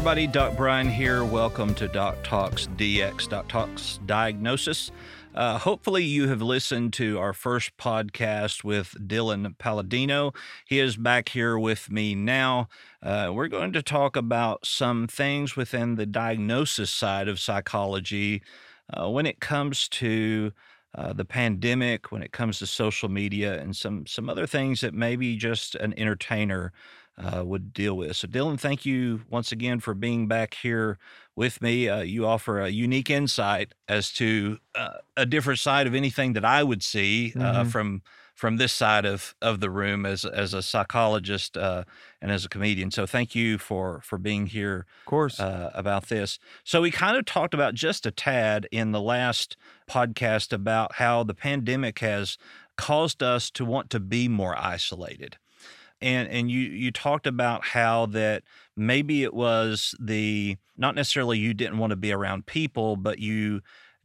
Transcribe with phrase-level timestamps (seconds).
[0.00, 1.24] Everybody, Doc Brian here.
[1.24, 4.90] Welcome to Doc Talks DX, Doc Talks Diagnosis.
[5.34, 10.32] Uh, hopefully, you have listened to our first podcast with Dylan Palladino.
[10.64, 12.70] He is back here with me now.
[13.02, 18.40] Uh, we're going to talk about some things within the diagnosis side of psychology
[18.88, 20.52] uh, when it comes to
[20.94, 24.94] uh, the pandemic, when it comes to social media, and some some other things that
[24.94, 26.72] maybe just an entertainer
[27.20, 28.16] uh, would deal with.
[28.16, 30.98] So, Dylan, thank you once again for being back here
[31.36, 31.88] with me.
[31.88, 36.44] Uh, you offer a unique insight as to uh, a different side of anything that
[36.44, 37.68] I would see uh, mm-hmm.
[37.68, 38.02] from
[38.34, 41.84] from this side of of the room as as a psychologist uh,
[42.22, 42.90] and as a comedian.
[42.90, 44.86] So, thank you for for being here.
[45.00, 46.38] Of course, uh, about this.
[46.64, 49.56] So, we kind of talked about just a tad in the last
[49.88, 52.38] podcast about how the pandemic has
[52.76, 55.36] caused us to want to be more isolated
[56.00, 58.42] and and you you talked about how that
[58.76, 63.60] maybe it was the not necessarily you didn't want to be around people but you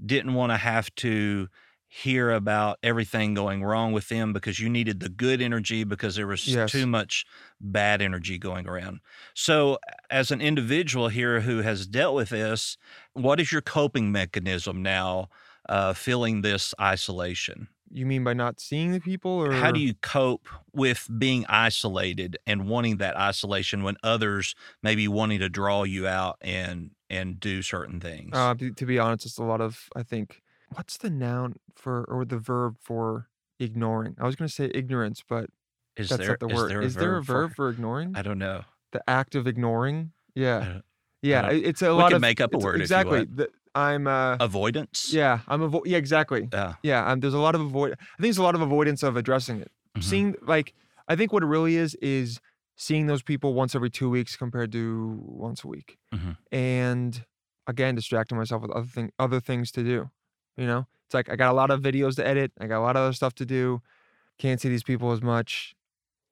[0.06, 1.48] didn't want to have to
[1.88, 6.28] hear about everything going wrong with them because you needed the good energy because there
[6.28, 6.70] was yes.
[6.70, 7.26] too much
[7.62, 9.00] bad energy going around.
[9.34, 12.78] So, as an individual here who has dealt with this,
[13.14, 15.30] what is your coping mechanism now
[15.70, 17.70] uh, feeling this isolation?
[17.92, 22.38] You mean by not seeing the people or how do you cope with being isolated
[22.46, 27.40] and wanting that isolation when others may be wanting to draw you out and and
[27.40, 28.32] do certain things?
[28.34, 30.42] Uh, to be honest, it's a lot of I think
[30.74, 33.28] what's the noun for or the verb for
[33.60, 34.16] ignoring?
[34.20, 35.50] I was going to say ignorance, but
[35.96, 36.66] is that's there, not the word.
[36.66, 38.14] Is there a, is there a verb for, for, ignoring?
[38.16, 38.64] I don't know.
[38.92, 40.12] The act of ignoring.
[40.34, 40.80] Yeah.
[41.22, 43.26] Yeah, it's a we lot can of make up a word exactly.
[43.26, 45.14] The, I'm uh avoidance.
[45.14, 46.48] Yeah, I'm avo- yeah, exactly.
[46.52, 46.76] Yeah.
[46.84, 49.18] Yeah, um, there's a lot of avoid I think there's a lot of avoidance of
[49.18, 49.72] addressing it.
[49.98, 50.04] Mhm.
[50.04, 50.74] Seeing like
[51.08, 52.40] I think what it really is is
[52.78, 55.98] seeing those people once every 2 weeks compared to once a week.
[56.14, 56.38] Mhm.
[56.52, 57.26] And
[57.68, 60.10] again, distracting myself with other thing other things to do,
[60.58, 60.88] you know?
[61.06, 63.04] It's like I got a lot of videos to edit, I got a lot of
[63.04, 63.82] other stuff to do.
[64.40, 65.76] Can't see these people as much.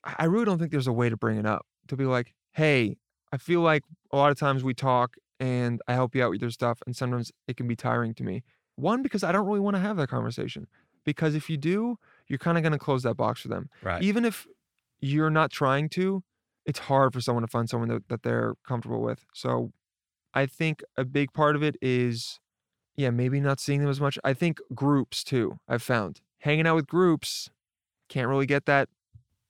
[0.04, 1.66] I I really don't think there's a way to bring it up.
[1.90, 2.98] To be like, "Hey,
[3.34, 6.42] I feel like a lot of times we talk and I help you out with
[6.42, 6.80] your stuff.
[6.86, 8.44] And sometimes it can be tiring to me.
[8.76, 10.68] One, because I don't really want to have that conversation.
[11.06, 13.70] Because if you do, you're kind of going to close that box for them.
[13.82, 14.02] Right.
[14.02, 14.48] Even if
[15.02, 16.24] you're not trying to,
[16.66, 19.26] it's hard for someone to find someone that, that they're comfortable with.
[19.34, 19.74] So
[20.34, 22.40] I think a big part of it is,
[22.96, 24.18] yeah, maybe not seeing them as much.
[24.24, 26.22] I think groups too, I've found.
[26.40, 27.50] Hanging out with groups,
[28.08, 28.88] can't really get that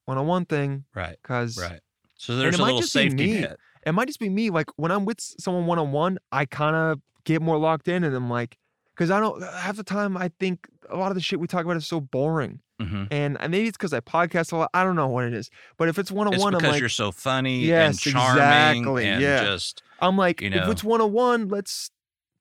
[0.06, 0.84] one on one thing.
[0.94, 1.16] Right.
[1.22, 1.80] Because right.
[2.16, 4.50] So there's a little safety net it might just be me.
[4.50, 8.04] Like when I'm with someone one on one, I kind of get more locked in,
[8.04, 8.58] and I'm like,
[8.94, 11.64] because I don't half the time I think a lot of the shit we talk
[11.64, 12.60] about is so boring.
[12.80, 13.04] Mm-hmm.
[13.12, 14.70] And maybe it's because I podcast a lot.
[14.74, 16.80] I don't know what it is, but if it's one on one, I'm because like,
[16.80, 19.44] you're so funny yes, and charming exactly, and yeah.
[19.44, 19.82] just.
[20.00, 20.64] I'm like, you know.
[20.64, 21.90] if it's one on one, let's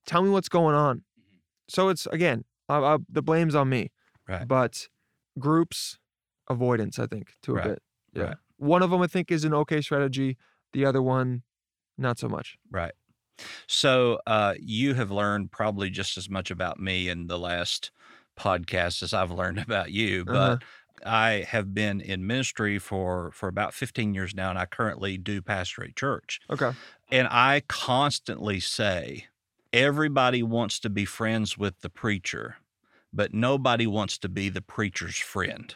[0.07, 0.97] tell me what's going on.
[0.97, 1.37] Mm-hmm.
[1.69, 3.91] So it's again, I, I, the blame's on me.
[4.27, 4.47] Right.
[4.47, 4.87] But
[5.37, 5.99] groups
[6.49, 7.81] avoidance, I think, to a Right, bit.
[8.13, 8.23] Yeah.
[8.23, 8.37] right.
[8.57, 10.37] One of them I think is an okay strategy.
[10.73, 11.43] The other one,
[11.97, 12.57] not so much.
[12.71, 12.93] Right.
[13.67, 17.91] So uh, you have learned probably just as much about me in the last
[18.37, 20.57] podcast as I've learned about you, but Uh-huh.
[21.05, 25.41] I have been in ministry for for about 15 years now, and I currently do
[25.41, 26.39] pastor a church.
[26.49, 26.71] Okay.
[27.11, 29.25] And I constantly say,
[29.73, 32.55] everybody wants to be friends with the preacher,
[33.11, 35.75] but nobody wants to be the preacher's friend.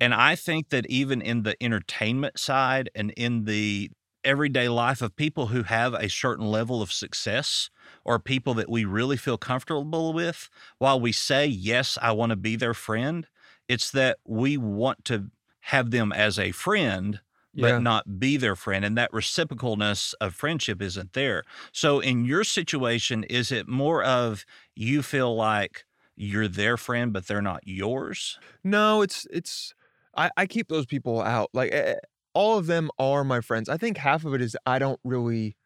[0.00, 3.90] And I think that even in the entertainment side and in the
[4.24, 7.70] everyday life of people who have a certain level of success
[8.04, 12.36] or people that we really feel comfortable with, while we say, yes, I want to
[12.36, 13.26] be their friend,
[13.68, 15.30] it's that we want to
[15.60, 17.20] have them as a friend,
[17.58, 17.78] but Yeah.
[17.78, 18.84] not be their friend.
[18.84, 21.44] And that reciprocalness of friendship isn't there.
[21.72, 24.44] So, in your situation, is it more of
[24.74, 25.84] you feel like
[26.16, 28.40] you're their friend, but they're not yours?
[28.64, 29.74] No, it's it's
[30.16, 31.50] I, I keep those people out.
[31.52, 31.98] Like eh, eh,
[32.34, 33.68] all of them are my friends.
[33.68, 35.56] I think half of it is I don't really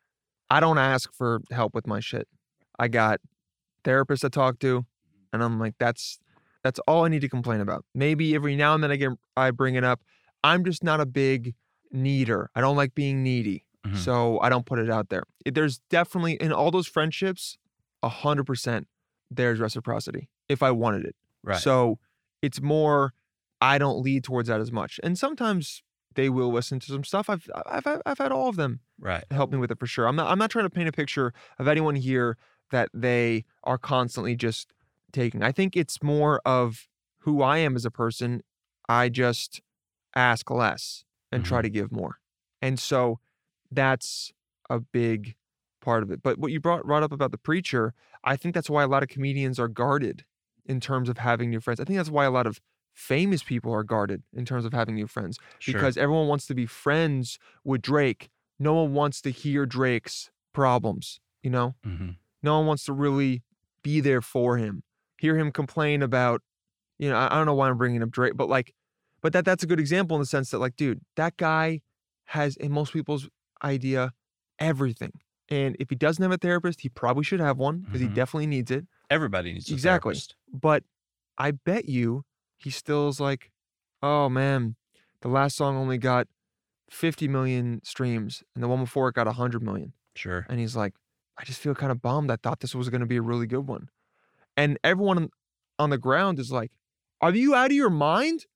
[0.50, 2.28] I don't ask for help with my shit.
[2.78, 3.20] I got
[3.84, 4.84] therapists to talk to,
[5.32, 6.18] and I'm like, that's
[6.62, 7.84] that's all I need to complain about.
[7.94, 10.00] Maybe every now and then I get I bring it up.
[10.42, 11.54] I'm just not a big
[11.92, 12.50] needer.
[12.54, 13.64] I don't like being needy.
[13.86, 13.96] Mhm.
[13.98, 15.24] So I don't put it out there.
[15.44, 17.58] There's definitely in all those friendships,
[18.02, 18.88] a hundred percent
[19.30, 21.16] there's reciprocity if I wanted it.
[21.42, 21.60] Right.
[21.60, 21.98] So
[22.42, 23.14] it's more
[23.60, 24.98] I don't lead towards that as much.
[25.02, 25.82] And sometimes
[26.14, 27.28] they will listen to some stuff.
[27.28, 29.24] I've I've I've, had all of them right.
[29.30, 30.06] help me with it for sure.
[30.06, 32.36] I'm not I'm not trying to paint a picture of anyone here
[32.70, 34.72] that they are constantly just
[35.12, 35.42] taking.
[35.42, 36.88] I think it's more of
[37.20, 38.42] who I am as a person.
[38.88, 39.60] I just
[40.14, 41.64] ask less and try mm-hmm.
[41.64, 42.18] to give more.
[42.60, 43.18] And so
[43.70, 44.32] that's
[44.70, 45.34] a big
[45.80, 46.22] part of it.
[46.22, 49.02] But what you brought brought up about the preacher, I think that's why a lot
[49.02, 50.24] of comedians are guarded
[50.64, 51.80] in terms of having new friends.
[51.80, 52.60] I think that's why a lot of
[52.94, 55.74] famous people are guarded in terms of having new friends Sure.
[55.74, 58.30] because everyone wants to be friends with Drake.
[58.58, 61.74] No one wants to hear Drake's problems, you know?
[61.84, 62.10] hmm
[62.42, 63.42] No one wants to really
[63.82, 64.82] be there for him.
[65.18, 66.42] Hear him complain about,
[66.98, 68.74] you know, I, I don't know why I'm bringing up Drake, but like,
[69.22, 71.82] but that that's a good example in the sense that like, dude, that guy
[72.26, 73.28] has in most people's
[73.64, 74.12] idea
[74.58, 75.12] everything.
[75.50, 78.08] And if he doesn't have a therapist, he probably should have one because Mhm.
[78.08, 78.86] he definitely needs it.
[79.10, 80.14] Everybody needs a Exactly.
[80.14, 80.36] therapist.
[80.52, 80.84] But
[81.38, 82.24] I bet you
[82.64, 83.50] he still is like,
[84.02, 84.76] oh man,
[85.20, 86.26] the last song only got
[86.90, 89.92] 50 million streams and the one before it got 100 million.
[90.14, 90.46] Sure.
[90.48, 90.94] And he's like,
[91.38, 92.30] I just feel kind of bummed.
[92.30, 93.88] I thought this was going to be a really good one.
[94.56, 95.30] And everyone
[95.78, 96.70] on the ground is like,
[97.20, 98.46] Are you out of your mind?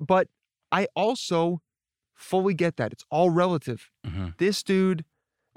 [0.00, 0.28] But
[0.72, 1.60] I also
[2.14, 2.92] fully get that.
[2.92, 3.90] It's all relative.
[4.04, 5.04] hmm This dude,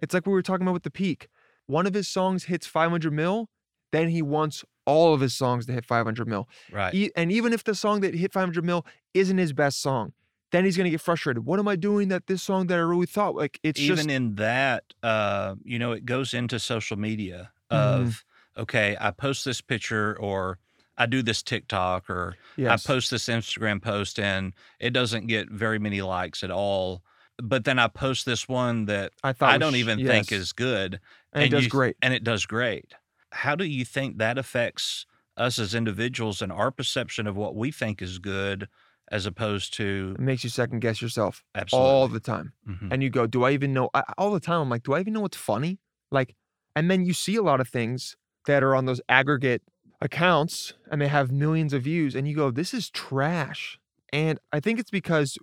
[0.02, 1.28] it's like we were talking about with the peak.
[1.66, 3.50] One of his songs hits 500 mil,
[3.92, 6.48] then he wants all of his songs to hit 500 mil.
[6.72, 6.94] Right.
[6.94, 10.14] E- and even if the song that hit 500 mil isn't his best song,
[10.52, 11.46] then he's going to get frustrated.
[11.46, 14.10] What am I doing that this song that I really thought like it's Even just
[14.10, 17.78] in that, uh, you know, it goes into social media Mhm.
[17.78, 18.26] of,
[18.58, 20.58] okay, I post this picture or
[20.98, 22.86] I do this TikTok or yes.
[22.86, 27.02] I post this Instagram post and it doesn't get very many likes at all.
[27.42, 30.52] But then I post this one that I thought I don't sh- even think is
[30.54, 31.00] good.
[31.34, 31.96] and, it does you- great.
[32.02, 32.94] And it does great.
[33.32, 35.06] How do you think that affects
[35.38, 38.68] us as individuals and our perception of what we think is good
[39.12, 42.54] as opposed to It makes you second guess yourself absolutely all the time.
[42.68, 42.92] Mhm.
[42.92, 43.90] And you go, do I even know?
[43.94, 45.80] I, all the time, I'm like, do I even know what's funny?
[46.12, 46.36] Like,
[46.76, 48.16] and then you see a lot of things
[48.48, 49.64] that are on those aggregate
[50.02, 53.80] accounts and they have millions of views, and you go, this is trash.
[54.14, 55.38] And I think it's because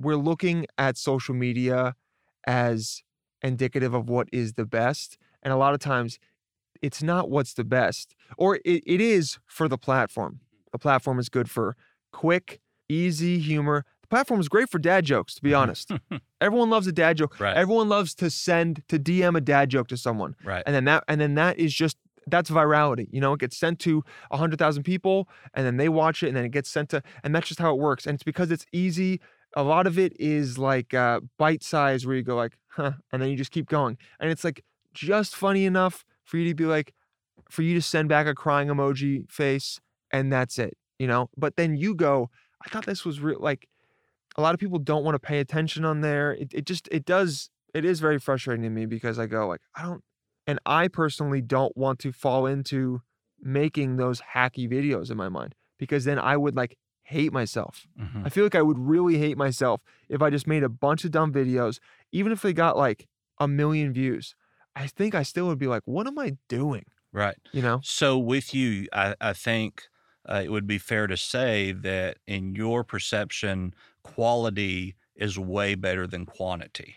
[0.00, 1.94] we're looking at social media
[2.46, 3.02] as
[3.42, 5.18] indicative of what is the best.
[5.42, 6.18] And a lot of times
[6.82, 10.40] it's not what's the best, or it, it is for the platform.
[10.72, 11.76] The platform is good for
[12.12, 13.84] quick, easy humor.
[14.02, 15.92] The platform is great for dad jokes, to be honest.
[16.40, 17.38] Everyone loves a dad joke.
[17.38, 17.56] Right.
[17.56, 20.34] Everyone loves to send to DM a dad joke to someone.
[20.44, 20.62] right.
[20.66, 21.96] And then that and then that is just
[22.26, 23.08] that's virality.
[23.10, 26.44] You know, it gets sent to 100,000 people and then they watch it and then
[26.44, 28.06] it gets sent to and that's just how it works.
[28.06, 29.20] And it's because it's easy.
[29.56, 33.20] A lot of it is like uh, bite size where you go like, huh, and
[33.20, 33.98] then you just keep going.
[34.20, 36.94] And it's like just funny enough for you to be like,
[37.50, 39.80] for you to send back a crying emoji face
[40.12, 41.28] and that's it, you know?
[41.36, 42.30] But then you go,
[42.64, 43.40] I thought this was real.
[43.40, 43.66] Like
[44.36, 46.32] a lot of people don't want to pay attention on there.
[46.32, 49.60] It, it just, it does, it is very frustrating to me because I go like,
[49.74, 50.04] I don't,
[50.46, 53.00] and I personally don't want to fall into
[53.40, 57.86] making those hacky videos in my mind because then I would like hate myself.
[58.00, 58.24] Mhm.
[58.24, 61.10] I feel like I would really hate myself if I just made a bunch of
[61.10, 61.80] dumb videos,
[62.12, 63.08] even if they got like
[63.40, 64.36] a million views.
[64.76, 66.84] I think I still would be like, what am I doing?
[67.12, 67.36] Right.
[67.52, 67.80] You know?
[67.82, 69.88] So, with you, I, I think
[70.28, 76.06] uh, it would be fair to say that in your perception, quality is way better
[76.06, 76.96] than quantity.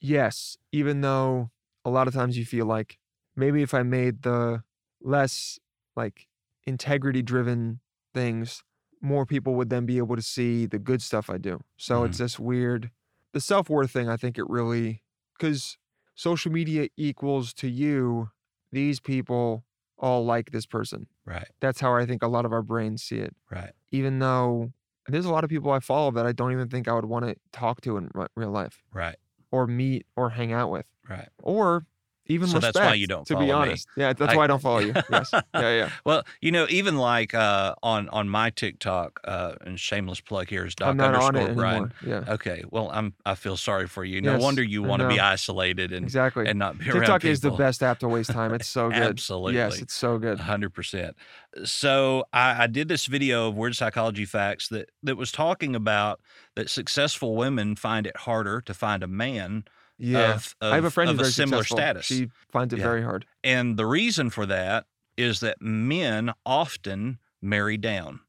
[0.00, 1.50] Yes, even though
[1.84, 2.98] a lot of times you feel like
[3.36, 4.62] maybe if I made the
[5.00, 5.58] less
[5.96, 6.26] like
[6.64, 7.80] integrity driven
[8.12, 8.62] things,
[9.00, 11.60] more people would then be able to see the good stuff I do.
[11.76, 12.90] So it's this weird
[13.32, 15.02] the self-worth thing I think it really
[15.38, 15.78] cuz
[16.14, 18.30] social media equals to you
[18.70, 19.64] these people
[19.98, 21.06] all like this person.
[21.24, 21.46] Right.
[21.60, 23.34] That's how I think a lot of our brains see it.
[23.50, 23.72] Right.
[23.90, 24.72] Even though
[25.08, 27.24] there's a lot of people I follow that I don't even think I would want
[27.26, 29.16] to talk to in re- real life Right.
[29.50, 31.28] or meet or hang out with Right.
[31.42, 31.86] or
[32.32, 32.74] even So respect.
[32.74, 33.50] that's why you don't to be me.
[33.50, 33.86] honest.
[33.96, 34.94] Yeah, that's I- why I don't follow you.
[35.10, 35.32] Yes.
[35.54, 35.90] Yeah, yeah.
[36.04, 40.64] Well, you know, even like uh, on on my TikTok, uh, and shameless plug here
[40.66, 41.92] is Doc I'm not on underscore it Brian.
[42.02, 42.24] anymore.
[42.26, 42.34] Yeah.
[42.34, 44.20] Okay, well, I'm I feel sorry for you.
[44.20, 46.46] No Yes, wonder you want to be isolated and Exactly.
[46.48, 48.54] and not be around TikTok is the best app to waste time.
[48.54, 49.02] It's so good.
[49.02, 49.54] Absolutely.
[49.54, 50.40] Yes, it's so good.
[50.40, 51.16] hundred percent.
[51.64, 56.20] So I, I did this video of weird psychology facts that that was talking about
[56.56, 59.64] that successful women find it harder to find a man
[60.02, 60.34] Yeah.
[60.34, 61.76] of, of I have a friend of who's a similar successful.
[61.78, 62.06] status.
[62.06, 62.84] She finds it Yeah.
[62.84, 63.24] very hard.
[63.44, 68.20] And the reason for that is that men often marry down.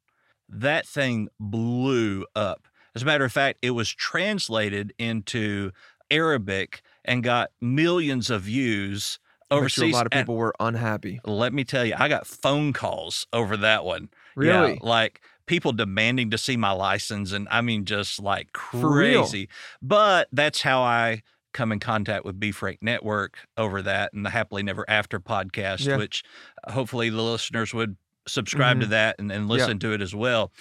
[0.49, 2.67] That thing blew up.
[2.95, 5.71] As a matter of fact, it was translated into
[6.11, 9.73] Arabic and got millions of views overseas.
[9.75, 11.19] sure a lot of and people were unhappy.
[11.25, 14.09] let me tell you, I got phone calls over that one.
[14.35, 14.73] Really?
[14.73, 19.49] Yeah, like people demanding to see my license and I mean just like crazy.
[19.81, 24.29] But that's how I come in contact with Beef Rake Network over that and the
[24.31, 25.97] Happily Never After podcast, Yeah.
[25.97, 26.23] which
[26.67, 27.95] uh, hopefully the listeners would
[28.27, 30.51] subscribe to that and, and listen to it as well.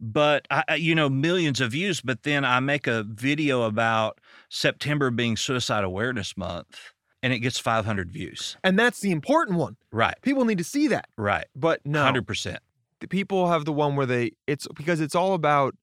[0.00, 2.00] But I, you know, millions of views.
[2.00, 6.78] But then I make a video about September being Suicide Awareness Month,
[7.22, 8.56] and it gets 500 views.
[8.62, 9.76] And that's the important one.
[9.90, 11.08] Right, People need to see that.
[11.16, 12.60] right, But no, hundred percent.
[13.00, 15.74] the people have the one where they it's because it's all about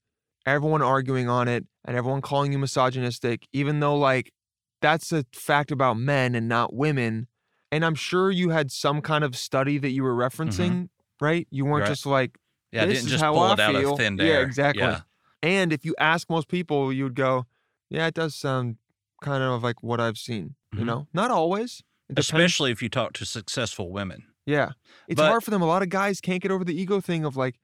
[0.45, 4.31] everyone arguing on it and everyone calling you misogynistic even though like
[4.85, 7.27] that's a fact about men and not women
[7.71, 10.89] and i'm sure you had some kind of study that you were referencing
[11.19, 11.81] right you weren't Mm-hmm.
[11.83, 11.89] Right.
[11.89, 12.37] just like
[12.71, 13.93] Yeah, I This didn't is just how pull I it out feel.
[13.93, 14.83] of thin Yeah, exactly.
[14.83, 15.01] Yeah.
[15.41, 17.45] and if you ask most people you would go
[17.89, 18.75] yeah it does sound
[19.21, 20.85] kind of like what i've seen you Mhm.
[20.85, 21.81] know not always
[22.15, 24.19] Especially if you talk to successful women.
[24.45, 24.69] yeah
[25.07, 27.25] it's But- hard for them a lot of guys can't get over the ego thing
[27.25, 27.55] of like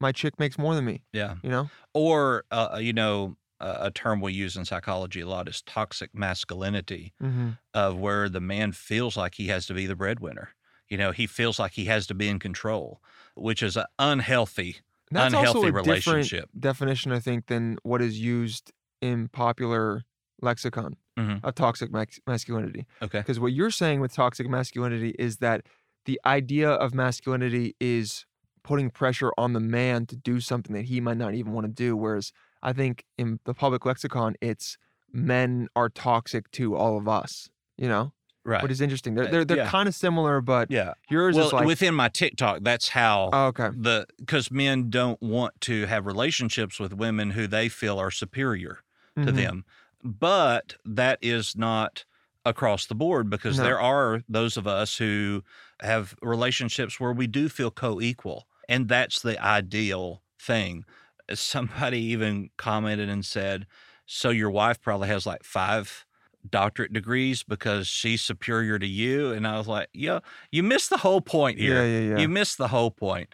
[0.00, 1.34] my chick makes more than me Yeah.
[1.42, 5.48] you know Or, uh, you know, a a term we use in psychology a lot
[5.48, 7.50] is toxic masculinity, mm-hmm.
[7.74, 10.50] of where the man feels like he has to be the breadwinner.
[10.88, 13.00] You know, he feels like he has to be in control,
[13.36, 14.76] which is an unhealthy,
[15.10, 16.50] That's unhealthy also a different relationship.
[16.58, 20.02] definition, I think, than what is used in popular
[20.42, 21.40] lexicon Mhm.
[21.44, 21.90] of toxic
[22.26, 22.86] masculinity.
[23.02, 23.18] Okay.
[23.18, 25.66] Because what you're saying with toxic masculinity is that
[26.06, 28.24] the idea of masculinity is
[28.62, 31.72] putting pressure on the man to do something that he might not even want to
[31.72, 31.96] do.
[31.96, 34.76] Whereas I think in the public lexicon, it's
[35.12, 37.48] men are toxic to all of us.
[37.76, 38.12] You know,
[38.44, 38.62] Right.
[38.62, 39.14] which is interesting.
[39.14, 39.68] They're Uh, they're, they're yeah.
[39.70, 40.92] kind of similar, but yeah.
[41.10, 45.20] yours Well, is like within my TikTok, that's how oh, okay, the because men don't
[45.22, 48.80] want to have relationships with women who they feel are superior
[49.16, 49.36] to Mhm.
[49.36, 49.64] them.
[50.02, 52.04] But that is not
[52.46, 53.64] across the board because No.
[53.64, 55.42] there are those of us who
[55.82, 60.84] have relationships where we do feel co-equal and that's the ideal thing.
[61.38, 63.66] Somebody even commented and said,
[64.06, 66.06] "So your wife probably has like 5
[66.48, 70.20] doctorate degrees because she's superior to you." And I was like, "Yeah,
[70.50, 71.84] you missed the whole point here.
[71.84, 72.18] yeah, yeah, yeah.
[72.18, 73.28] You missed the whole point.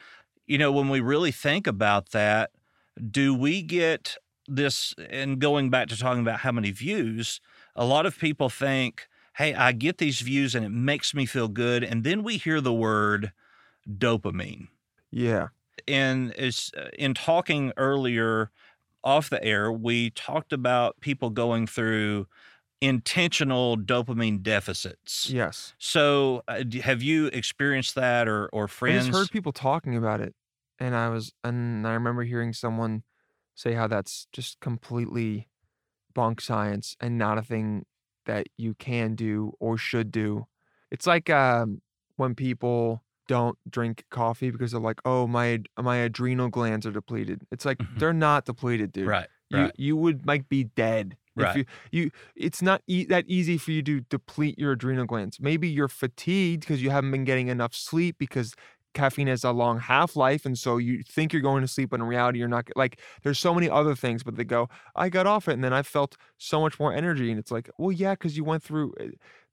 [0.46, 2.50] You know, when we really think about that,
[3.10, 4.94] do we get this?
[5.10, 7.40] And going back to talking about how many views,
[7.74, 11.48] a lot of people think, hey, I get these views and it makes me feel
[11.48, 11.82] good.
[11.84, 13.32] And then we hear the word
[13.88, 14.68] dopamine.
[15.10, 15.48] yeah,
[15.88, 18.50] And it's, uh, in talking earlier
[19.04, 22.26] off the air, we talked about people going through
[22.80, 25.34] intentional dopamine deficits.
[25.34, 25.74] yes.
[25.78, 29.06] So, uh, have you experienced that, or or I friends?
[29.06, 30.34] just heard people talking about it,
[30.78, 33.02] and I was, and I remember hearing someone
[33.54, 35.48] say how that's just completely
[36.14, 37.86] bunk science and not a thing
[38.26, 40.48] that you can do or should do.
[40.92, 41.82] It's like um,
[42.16, 47.46] when people don't drink coffee because they're like, "Oh, my my adrenal glands are depleted."
[47.50, 47.98] It's like Mhm.
[47.98, 49.08] they're not depleted, dude.
[49.08, 51.16] right, You right, you would like be dead.
[51.38, 51.50] Right.
[51.50, 51.64] If you,
[52.04, 55.38] you it's not e- that easy for you to deplete your adrenal glands.
[55.38, 58.54] Maybe you're fatigued because you haven't been getting enough sleep because
[58.94, 62.00] caffeine has a long half life, and so you think you're going to sleep, but
[62.00, 62.68] in reality you're not.
[62.76, 65.74] Like there's so many other things, but they go, I got off it, and then
[65.74, 68.94] I felt so much more energy, and it's like, well, yeah, because you went through.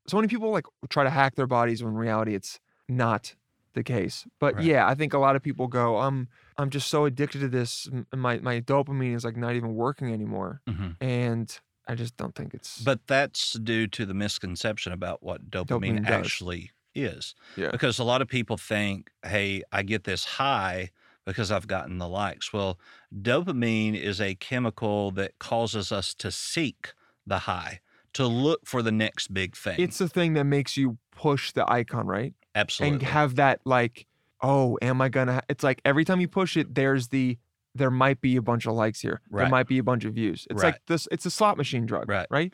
[0.07, 3.35] So many people like try to hack their bodies when in reality it's not
[3.73, 4.25] the case.
[4.39, 4.65] But Right.
[4.65, 6.27] yeah, I think a lot of people go, um,
[6.57, 7.89] I'm just so addicted to this.
[8.15, 10.95] My my dopamine is like not even working anymore Mhm.
[11.01, 12.81] and I just don't think it's.
[12.81, 17.35] But that's due to the misconception about what dopamine, Dopamine actually is.
[17.57, 17.71] Yeah.
[17.71, 20.91] Because a lot of people think, hey, I get this high
[21.25, 22.53] because I've gotten the likes.
[22.53, 22.79] Well,
[23.13, 26.93] dopamine is a chemical that causes us to seek
[27.25, 27.79] the high,
[28.13, 29.79] to look for the next big thing.
[29.79, 32.33] it's the thing that makes you push the icon, right?
[32.55, 32.97] Absolutely.
[32.99, 34.05] And have that like,
[34.41, 35.33] oh, am I gonna?
[35.33, 35.41] Ha-?
[35.49, 37.37] It's like every time you push it, there's the
[37.75, 39.19] there might be a bunch of likes here.
[39.31, 39.43] Right.
[39.43, 40.45] There might be a bunch of views.
[40.51, 40.73] It's Right.
[40.73, 41.07] like this.
[41.11, 42.27] It's a slot machine drug, Right.
[42.29, 42.53] Right.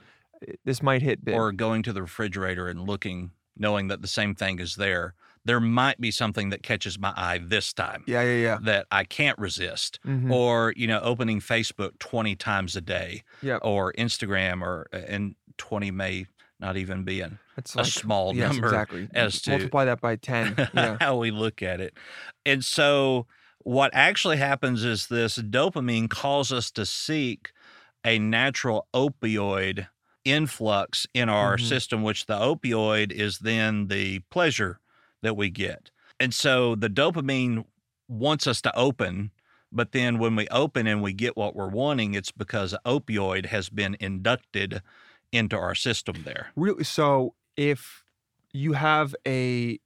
[0.63, 1.35] This might hit big.
[1.35, 5.13] or going to the refrigerator and looking, knowing that the same thing is there.
[5.43, 8.57] There might be something that catches my eye this time yeah, yeah, yeah.
[8.61, 9.99] that I can't resist.
[10.05, 10.31] Mhm.
[10.31, 13.59] or you know opening facebook 20 times a day Yep.
[13.63, 16.27] or instagram or and 20 may
[16.61, 19.07] not even be an, It's a like small yes, number exactly.
[19.13, 20.55] as to- multiply that by ten.
[20.73, 20.97] Yeah.
[20.99, 21.95] how we look at it
[22.45, 23.27] and so
[23.63, 27.51] what actually happens is this dopamine calls us to seek
[28.05, 29.87] a natural opioid
[30.25, 31.67] influx in our Mhm.
[31.67, 34.79] system which the opioid is then the pleasure
[35.21, 37.65] that we get and so the dopamine
[38.07, 39.31] wants us to open
[39.71, 43.69] but then when we open and we get what we're wanting it's because opioid has
[43.69, 44.81] been inducted
[45.31, 46.47] into our system there.
[46.55, 48.05] Really, so if
[48.53, 49.79] you have a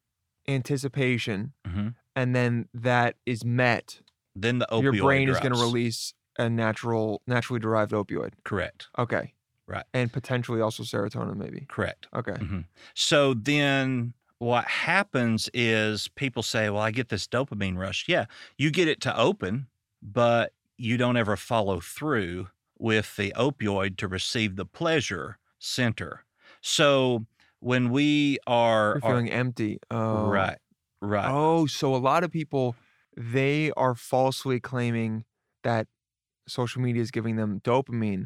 [0.48, 4.00] anticipation hmm and then that is met,
[4.36, 8.34] Then the opioid your brain is going to release a natural, naturally derived opioid.
[8.44, 8.88] Correct.
[9.00, 9.34] Okay.
[9.66, 9.84] Right.
[9.96, 11.66] And potentially also serotonin, maybe.
[11.70, 12.08] Correct.
[12.16, 12.34] Okay.
[12.34, 12.66] Mhm.
[12.94, 18.06] So then what happens is people say, well, I get this dopamine rush.
[18.08, 18.26] Yeah,
[18.60, 19.66] you get it to open,
[20.04, 26.26] but you don't ever follow through with the opioid to receive the pleasure center.
[26.62, 27.26] So
[27.64, 29.80] when we are, are- feeling empty.
[29.90, 30.28] Oh.
[30.28, 30.58] right,
[31.02, 32.76] right, Oh, so a lot of people
[33.16, 35.24] they are falsely claiming
[35.64, 35.88] that
[36.48, 38.26] social media is giving them dopamine,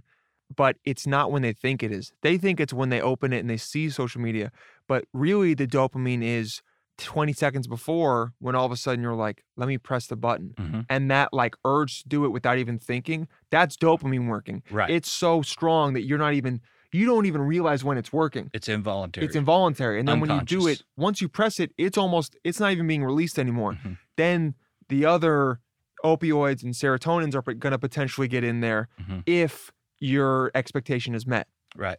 [0.55, 2.13] but it's not when they think it is.
[2.21, 4.51] They think it's when they open it and they see social media,
[4.87, 6.61] but really the dopamine is
[6.99, 10.53] 20 seconds before when all of a sudden you're like, let me press the button.
[10.57, 10.85] Mhm.
[10.89, 14.63] And that like urge to do it without even thinking, that's dopamine working.
[14.71, 14.89] right.
[14.89, 16.61] It's so strong that you're not even
[16.93, 18.49] you don't even realize when it's working.
[18.53, 19.25] it's involuntary.
[19.25, 19.99] It's involuntary.
[19.99, 22.87] And then when you do it, once you press it, it's almost it's not even
[22.87, 23.73] being released anymore.
[23.73, 23.97] Mhm.
[24.15, 24.55] Then
[24.89, 25.59] the other
[26.05, 29.23] opioids and serotonins are going to potentially get in there Mhm.
[29.25, 31.47] if your expectation is met.
[31.75, 31.97] Right.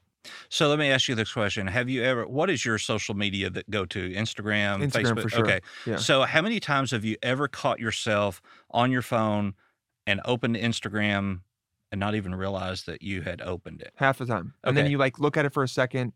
[0.49, 2.26] So let me ask you this question: Have you ever?
[2.26, 5.30] What is your social media that go to Instagram, Instagram Facebook?
[5.30, 5.40] sure.
[5.47, 5.61] Okay.
[5.87, 5.97] Yeah.
[5.97, 8.40] So how many times have you ever caught yourself
[8.71, 9.54] on your phone
[10.07, 11.40] and opened Instagram
[11.90, 13.92] and not even realize that you had opened it?
[13.97, 14.54] Half the time.
[14.64, 16.12] And then you like look at it for a second,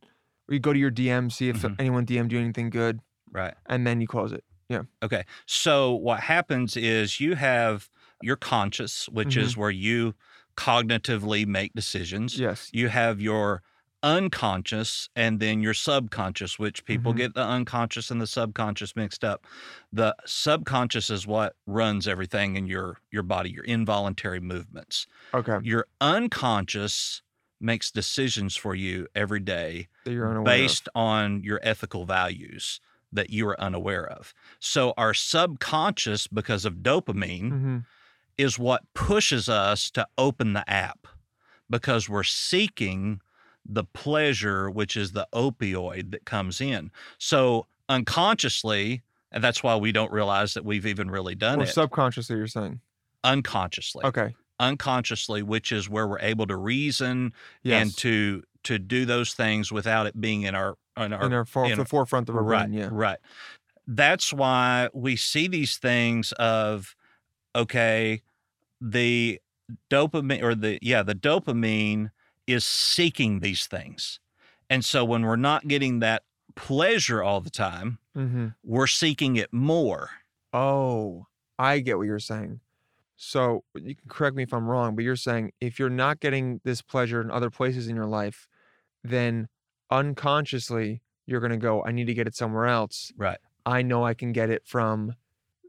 [0.48, 1.76] or you go to your DM, see if Mhm.
[1.78, 3.00] anyone DM'd you anything good,
[3.30, 3.54] Right.
[3.66, 4.44] and then you close it.
[4.68, 4.82] Yeah.
[5.02, 5.24] Okay.
[5.46, 7.90] So what happens is you have
[8.22, 10.14] your conscious, which is where you
[10.56, 12.38] cognitively make decisions.
[12.38, 12.70] Yes.
[12.72, 13.62] You have your
[14.02, 17.16] unconscious and then your subconscious, which people Mhm.
[17.16, 19.46] get the unconscious and the subconscious mixed up.
[19.92, 25.06] The subconscious is what runs everything in your your body, your involuntary movements.
[25.34, 25.58] Okay.
[25.62, 27.22] Your unconscious
[27.60, 32.80] makes decisions for you every day That you're unaware based on your ethical values
[33.12, 34.32] that you are unaware of.
[34.58, 37.58] So our subconscious because of dopamine of.
[37.60, 37.78] hmm
[38.38, 41.06] is what pushes us to open the app
[41.70, 43.20] because we're seeking
[43.66, 46.90] the pleasure, which is the opioid that comes in.
[47.18, 51.68] So unconsciously, and that's why we don't realize that we've even really done Or it
[51.68, 52.80] subconsciously, you're saying.
[53.24, 54.04] unconsciously.
[54.04, 54.34] Okay.
[54.60, 57.82] Unconsciously, which is where we're able to reason Yes.
[57.82, 61.44] and to to do those things without it being in our in our in our
[61.44, 62.72] for, in- the forefront of our right, brain.
[62.78, 62.88] Yeah.
[62.92, 63.18] Right.
[63.88, 66.94] That's why we see these things of
[67.56, 68.22] okay,
[68.80, 69.40] the
[69.90, 72.10] dopamine or the yeah, the dopamine
[72.46, 74.20] is seeking these things.
[74.68, 76.22] And so when we're not getting that
[76.54, 80.10] pleasure all the time, hmm we're seeking it more.
[80.52, 81.26] Oh,
[81.58, 82.60] I get what you're saying.
[83.16, 86.60] So you can correct me if I'm wrong, but you're saying if you're not getting
[86.64, 88.48] this pleasure in other places in your life,
[89.04, 89.48] then
[89.90, 93.12] unconsciously you're going to go, I need to get it somewhere else.
[93.16, 93.38] Right.
[93.64, 95.14] I know I can get it from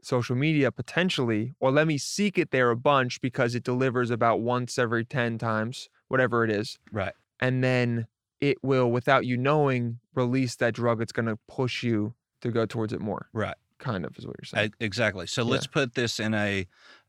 [0.02, 4.40] social media potentially, or let me seek it there a bunch because it delivers about
[4.40, 6.78] once every 10 times, whatever it is.
[6.92, 7.12] Right.
[7.40, 8.06] And then
[8.40, 11.02] it will, without you knowing, release that drug.
[11.02, 13.56] It's going to push you to go towards it more, Right.
[13.78, 14.70] kind of is what you're saying.
[14.78, 15.26] E- Exactly.
[15.26, 15.50] So Yeah.
[15.50, 16.66] let's put this in a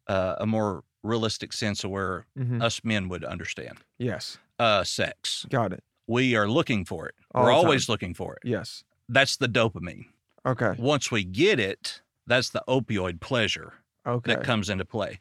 [0.07, 2.61] uh, a more realistic sense of where Mhm.
[2.61, 3.79] us men would understand.
[3.97, 4.37] Yes.
[4.59, 5.45] Uh, sex.
[5.49, 5.83] Got it.
[6.07, 7.15] We are looking for it.
[7.33, 8.41] All We're always looking for it.
[8.47, 8.83] Yes.
[9.09, 10.05] That's the dopamine.
[10.45, 10.73] Okay.
[10.77, 13.73] Once we get it, that's the opioid pleasure
[14.05, 14.35] Okay.
[14.35, 15.19] that comes into play.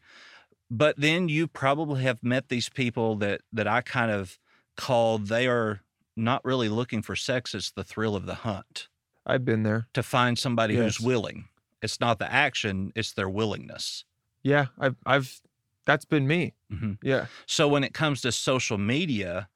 [0.71, 4.39] But then you probably have met these people that that I kind of
[4.77, 5.81] call they are
[6.17, 8.89] not really looking for sex, it's the thrill of the hunt
[9.27, 9.89] I've been there.
[9.95, 10.83] to find somebody Yes.
[10.97, 11.49] who's willing.
[11.83, 14.05] It's not the action, it's their willingness.
[14.43, 14.67] Yeah.
[14.79, 15.41] I've, I've,
[15.87, 16.55] that's been me.
[16.73, 16.99] Mhm.
[17.03, 17.27] Yeah.
[17.47, 19.49] So when it comes to social media,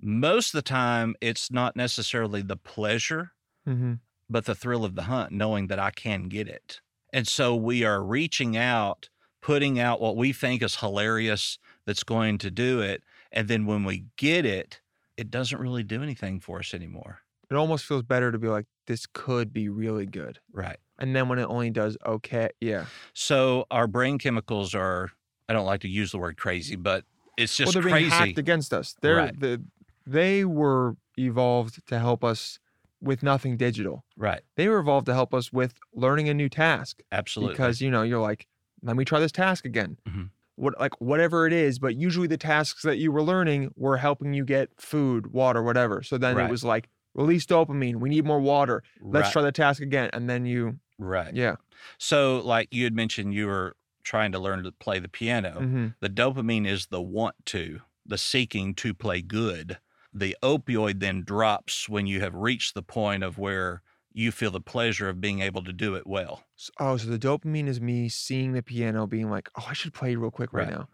[0.00, 3.32] most of the time it's not necessarily the pleasure,
[3.64, 3.94] hmm
[4.30, 6.80] but the thrill of the hunt, knowing that I can get it.
[7.14, 9.08] And so we are reaching out,
[9.40, 13.02] putting out what we think is hilarious that's going to do it.
[13.32, 14.80] And then when we get it,
[15.16, 17.20] it doesn't really do anything for us anymore.
[17.50, 20.38] It almost feels better to be like, this could be really good.
[20.52, 20.76] Right.
[20.98, 22.50] And then when it only does okay.
[22.60, 22.86] Yeah.
[23.14, 25.10] So our brain chemicals are,
[25.48, 27.04] I don't like to use the word crazy, but
[27.36, 28.26] it's just well, they're being crazy.
[28.28, 28.96] hacked against us.
[29.00, 29.38] They're, Right.
[29.40, 29.62] the,
[30.06, 32.58] they were evolved to help us
[33.00, 34.04] with nothing digital.
[34.16, 34.40] right.
[34.56, 37.00] They were evolved to help us with learning a new task.
[37.12, 37.54] Absolutely.
[37.54, 38.46] because you know you're like
[38.82, 40.30] let me try this task again Mhm.
[40.56, 44.34] what like whatever it is but usually the tasks that you were learning were helping
[44.34, 46.46] you get food water whatever so then Right.
[46.46, 49.32] it was like release dopamine we need more water let's right.
[49.32, 51.34] try the task again and then you right.
[51.34, 51.56] yeah
[51.98, 55.60] So, like you had mentioned, you were trying to learn to play the piano.
[55.60, 59.78] hmm The dopamine is the want to, the seeking to play good.
[60.12, 63.82] the opioid then drops when you have reached the point of where
[64.18, 66.42] you feel the pleasure of being able to do it well.
[66.80, 70.16] Oh, so the dopamine is me seeing the piano, being like, oh, I should play
[70.16, 70.76] real quick right, Right.
[70.78, 70.88] now,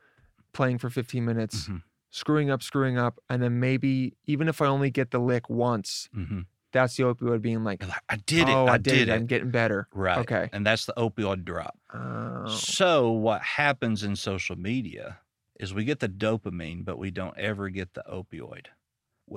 [0.52, 1.82] playing for 15 minutes, Mhm.
[2.10, 6.08] screwing up, screwing up, and then maybe even if I only get the lick once,
[6.14, 6.40] Mm-hmm.
[6.72, 8.52] that's the opioid being like, I did it.
[8.52, 9.12] oh, I, I, did, it.
[9.12, 9.88] I'm getting better.
[9.92, 10.18] Right.
[10.18, 10.50] Okay.
[10.52, 11.78] And that's the opioid drop.
[11.94, 15.20] Oh, So what happens in social media
[15.58, 18.66] is we get the dopamine, but we don't ever get the opioid.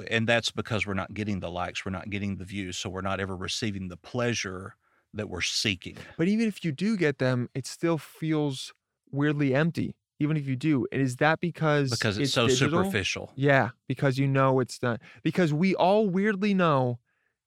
[0.10, 3.02] And that's because we're not getting the likes, we're not getting the views, so we're
[3.02, 4.76] not ever receiving the pleasure
[5.13, 5.97] that we're seeking.
[6.17, 8.73] but even if you do get them, it still feels
[9.12, 9.95] weirdly empty.
[10.19, 12.80] Even if you do, And is that because Because it's, so digital?
[12.80, 13.32] superficial.
[13.36, 15.00] Yeah, because you know it's not.
[15.23, 17.00] Because we all weirdly know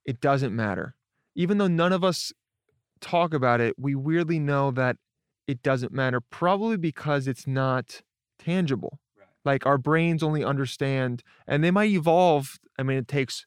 [0.04, 0.94] it doesn't matter.
[1.34, 2.32] Even though none of us
[3.00, 4.96] talk about it, we weirdly know that
[5.48, 8.02] it doesn't matter, probably because it's not
[8.38, 9.00] tangible.
[9.44, 12.58] Like our brains only understand, and they might evolve.
[12.78, 13.46] I mean, it takes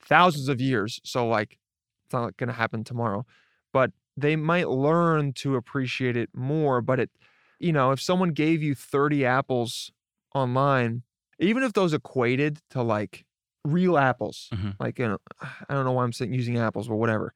[0.00, 1.00] thousands of years.
[1.04, 1.58] So, like,
[2.04, 3.26] it's not going to happen tomorrow,
[3.72, 6.80] but they might learn to appreciate it more.
[6.80, 7.10] But it,
[7.58, 9.92] you know, if someone gave you 30 apples
[10.34, 11.02] online,
[11.38, 13.24] even if those equated to like
[13.64, 14.76] real apples, Mhm.
[14.80, 15.18] like you know,
[15.68, 17.32] I don't know why I'm saying using apples, but whatever.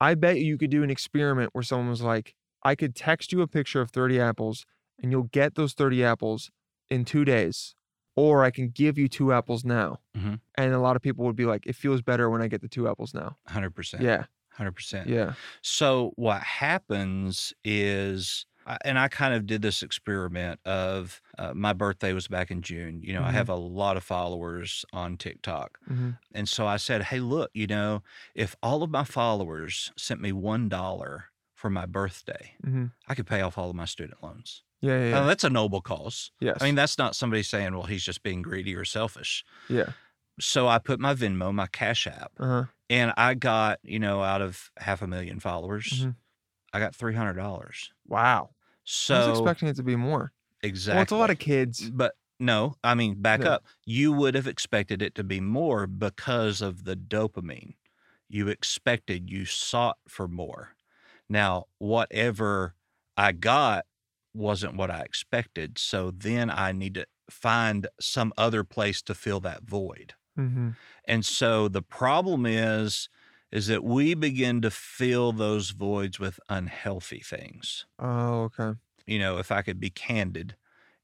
[0.00, 3.42] I bet you could do an experiment where someone was like, I could text you
[3.42, 4.66] a picture of 30 apples
[5.02, 6.50] and you'll get those 30 apples
[6.94, 7.74] in two days,
[8.16, 10.00] or I can give you two apples now.
[10.16, 10.40] Mhm.
[10.56, 12.68] And a lot of people would be like, it feels better when I get the
[12.68, 13.36] two apples now.
[13.46, 14.02] 100%.
[14.02, 14.24] Yeah.
[14.56, 15.08] 100%.
[15.08, 15.34] Yeah.
[15.62, 18.46] So what happens is,
[18.84, 23.02] and I kind of did this experiment of uh, my birthday was back in June.
[23.02, 23.34] You know, I Mhm.
[23.40, 25.78] have a lot of followers on TikTok.
[25.86, 28.02] hmm And so I said, hey, look, you know,
[28.34, 33.40] if all of my followers sent me $1 for my birthday, hmm I could pay
[33.42, 34.62] off all of my student loans.
[34.84, 35.04] Yeah.
[35.04, 35.10] Yeah.
[35.10, 35.26] Now, yeah.
[35.26, 36.30] that's a noble cause.
[36.40, 36.58] yes.
[36.60, 39.44] I mean, that's not somebody saying, well, he's just being greedy or selfish.
[39.68, 39.90] yeah.
[40.40, 42.64] So I put my Venmo, my Cash App, Uh huh.
[42.90, 46.16] and I got, you know, out of half a million followers, Mhm.
[46.72, 47.90] I got $300.
[48.08, 48.50] Wow.
[48.82, 50.32] So I was expecting it to be more.
[50.60, 50.96] exactly.
[50.96, 51.88] Well, it's a lot of kids.
[51.88, 53.50] But no, I mean, back Yeah.
[53.50, 53.64] up.
[53.86, 57.74] You would have expected it to be more because of the dopamine.
[58.28, 60.70] You expected, you sought for more.
[61.28, 62.74] Now, whatever
[63.16, 63.86] I got
[64.34, 65.78] wasn't what I expected.
[65.78, 70.14] So then I need to find some other place to fill that void.
[70.36, 70.70] hmm
[71.06, 73.08] And so the problem is,
[73.52, 77.86] is that we begin to fill those voids with unhealthy things.
[77.98, 78.72] Oh, okay.
[79.06, 80.56] You know, if I could be candid,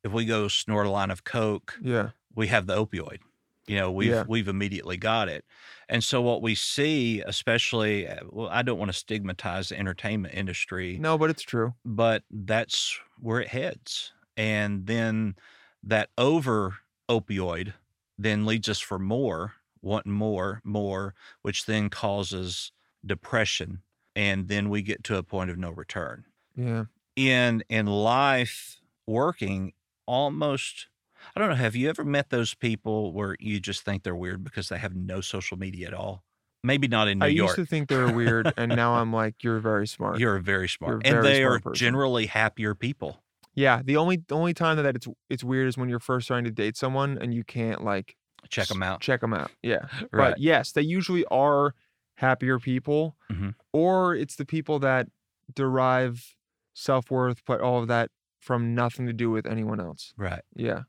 [0.02, 2.10] if we go snort a line of coke, Yeah.
[2.34, 3.20] we have the opioid.
[3.66, 4.24] You know, we've Yeah.
[4.26, 5.44] we've immediately got it.
[5.88, 10.34] And so what we see, especially, uh, well, I don't want to stigmatize the entertainment
[10.34, 11.74] industry, No, but it's true.
[11.84, 14.12] but that's where it heads.
[14.36, 15.36] And then
[15.82, 17.74] that over opioid
[18.18, 22.72] then leads us for more, wanting more, more, which then causes
[23.04, 23.82] depression.
[24.16, 26.26] And then we get to a point of no return.
[26.56, 26.84] Yeah.
[27.16, 29.74] In in life, working
[30.06, 30.88] almost
[31.34, 34.42] I don't know, have you ever met those people where you just think they're weird
[34.44, 36.24] because they have no social media at all?
[36.62, 37.48] Maybe not in New I York.
[37.48, 40.18] I used to think they were weird, and now I'm like, you're very smart.
[40.18, 40.90] You're very smart.
[41.06, 41.74] You're and very they smart are person.
[41.78, 43.22] generally happier people.
[43.54, 43.80] yeah.
[43.84, 46.50] The only the only time that it's it's weird is when you're first starting to
[46.50, 48.16] date someone and you can't like
[48.48, 49.00] Check them out.
[49.00, 49.50] Check them out.
[49.62, 49.86] Yeah.
[50.12, 50.30] Right.
[50.32, 51.74] But yes, they usually are
[52.16, 53.54] happier people, Mhm.
[53.72, 55.08] or it's the people that
[55.54, 56.36] derive
[56.74, 60.12] self worth, put all of that from nothing to do with anyone else.
[60.16, 60.42] Right.
[60.56, 60.82] Yeah.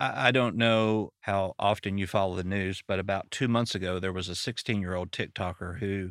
[0.00, 3.98] I, I don't know how often you follow the news, but about two months ago,
[3.98, 6.10] there was a 16 year old TikToker who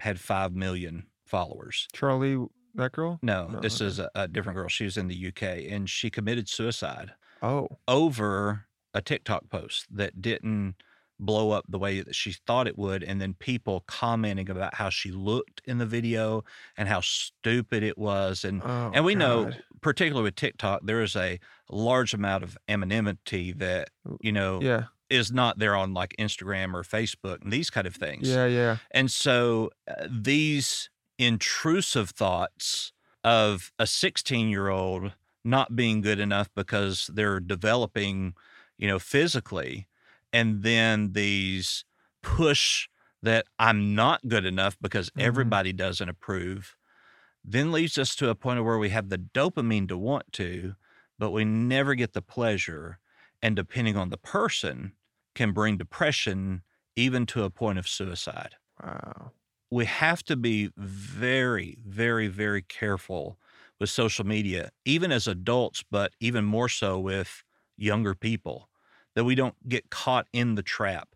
[0.00, 1.86] had 5 million followers.
[1.92, 2.44] Charlie,
[2.74, 3.18] that girl.
[3.22, 3.86] No, No, this okay.
[3.86, 4.68] is a, a different girl.
[4.68, 7.68] She was in the UK and she committed suicide Oh.
[7.88, 10.74] over a TikTok post that didn't
[11.22, 13.02] blow up the way that she thought it would.
[13.04, 16.44] And then people commenting about how she looked in the video
[16.78, 18.42] and how stupid it was.
[18.42, 18.90] And Oh.
[18.94, 19.62] and we know, God.
[19.80, 21.38] Particularly with TikTok, there is a
[21.70, 23.90] large amount of anonymity that
[24.20, 24.84] you know Yeah.
[25.08, 28.28] is not there on like Instagram or Facebook and these kind of things.
[28.28, 28.46] Yeah.
[28.46, 28.76] Yeah.
[28.90, 30.88] And so uh, these
[31.18, 35.12] intrusive thoughts of a 16 year old
[35.44, 38.34] not being good enough because they're developing,
[38.78, 39.86] you know, physically,
[40.32, 41.84] and then these
[42.22, 42.88] push
[43.22, 45.22] that I'm not good enough because Mhm.
[45.22, 46.76] everybody doesn't approve,
[47.44, 50.74] then leads us to a point where we have the dopamine to want to,
[51.18, 52.98] but we never get the pleasure.
[53.42, 54.92] And depending on the person,
[55.34, 56.62] can bring depression
[56.96, 58.56] even to a point of suicide.
[58.82, 59.32] Wow.
[59.70, 63.38] We have to be very, very, very careful
[63.78, 67.44] with social media, even as adults, but even more so with
[67.76, 68.68] younger people,
[69.14, 71.08] that we don't get caught in the trap.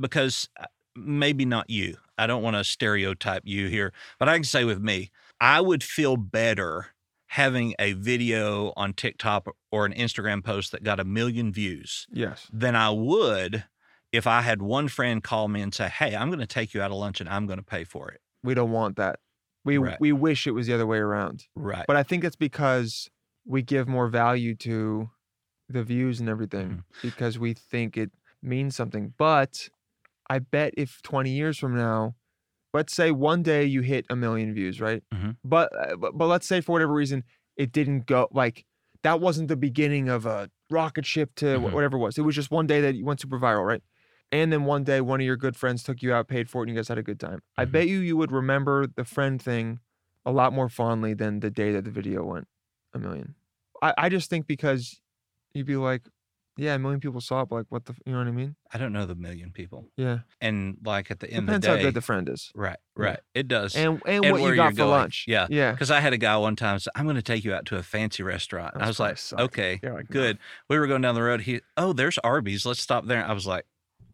[0.00, 4.44] Because uh, maybe not you, I don't want to stereotype you here, but I can
[4.44, 6.88] say with me, I would feel better
[7.28, 12.48] having a video on TikTok or an Instagram post that got a million views Yes.
[12.52, 13.64] than I would
[14.12, 16.80] if I had one friend call me and say, Hey, I'm going to take you
[16.80, 18.20] out to lunch and I'm going to pay for it.
[18.42, 19.20] We don't want that.
[19.64, 20.00] We Right.
[20.00, 21.44] we wish it was the other way around.
[21.54, 21.84] Right.
[21.86, 23.10] But I think it's because
[23.44, 25.10] we give more value to
[25.68, 26.80] the views and everything Mm-hmm.
[27.08, 28.10] because we think it
[28.42, 29.12] means something.
[29.18, 29.68] But
[30.30, 32.14] I bet if 20 years from now,
[32.74, 35.02] let's say one day you hit a million views, right?
[35.12, 35.36] Mhm.
[35.44, 37.24] But, uh, but but let's say for whatever reason
[37.56, 38.64] it didn't go like
[39.02, 41.72] that wasn't the beginning of a rocket ship to Mhm.
[41.72, 42.18] whatever it was.
[42.18, 43.82] It was just one day that you went super viral, right?
[44.32, 46.66] And then one day one of your good friends took you out, paid for it,
[46.66, 47.40] and you guys had a good time.
[47.56, 47.72] I Mhm.
[47.72, 49.80] bet you you would remember the friend thing
[50.26, 52.46] a lot more fondly than the day that the video went
[52.92, 53.34] a million.
[53.80, 55.00] I, I just think because
[55.54, 56.02] you'd be like,
[56.58, 58.56] yeah, a million people saw it, but like, what the, you know what I mean?
[58.72, 59.86] I don't know the million people.
[59.96, 60.18] Yeah.
[60.40, 62.50] And like at the end Depends of the how good the friend is.
[62.54, 63.20] right, right.
[63.34, 63.74] It does.
[63.76, 64.90] And and, And what where you got you're for going.
[64.90, 65.24] lunch.
[65.26, 65.46] Yeah.
[65.48, 65.72] Yeah.
[65.72, 67.76] Because I had a guy one time say, I'm going to take you out to
[67.76, 68.74] a fancy restaurant.
[68.76, 69.40] I was like, probably suck.
[69.40, 70.20] okay, like, no.
[70.20, 70.38] good.
[70.68, 71.42] We were going down the road.
[71.42, 72.66] He, oh, there's Arby's.
[72.66, 73.24] Let's stop there.
[73.24, 73.64] I was like,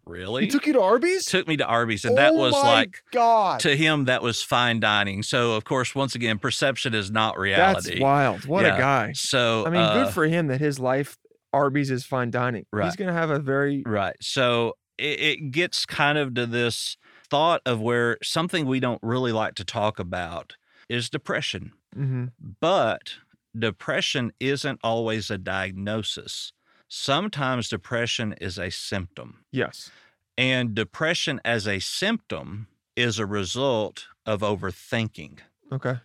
[0.06, 0.44] really?
[0.44, 1.24] He took you to Arby's?
[1.24, 2.04] Took me to Arby's.
[2.04, 3.60] And that Oh was my like, God.
[3.60, 5.22] to him, that was fine dining.
[5.22, 7.90] So, of course, once again, perception is not reality.
[7.92, 8.44] That's wild.
[8.44, 8.76] What Yeah.
[8.76, 9.12] a guy.
[9.14, 11.16] So, I mean, uh, good for him that his life,
[11.54, 12.66] Arby's is fine dining.
[12.72, 12.84] Right.
[12.86, 14.16] He's going to have a very, Right.
[14.20, 16.96] So it, it gets kind of to this
[17.30, 20.56] thought of where something we don't really like to talk about
[20.88, 21.72] is depression.
[21.96, 22.32] Mhm.
[22.60, 23.14] But
[23.56, 26.52] depression isn't always a diagnosis.
[26.88, 29.44] Sometimes depression is a symptom.
[29.52, 29.90] yes.
[30.36, 35.38] And depression as a symptom is a result of overthinking.
[35.70, 35.98] Okay.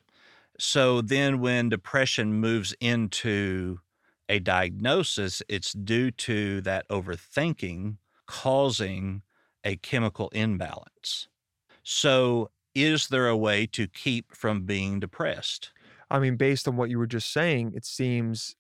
[0.60, 3.80] So then, when depression moves into
[4.30, 9.24] a diagnosis, it's due to that overthinking causing
[9.64, 11.28] a chemical imbalance.
[11.84, 15.72] So, is there a way to keep from being depressed?
[16.12, 18.56] I mean, based on what you were just saying, it seems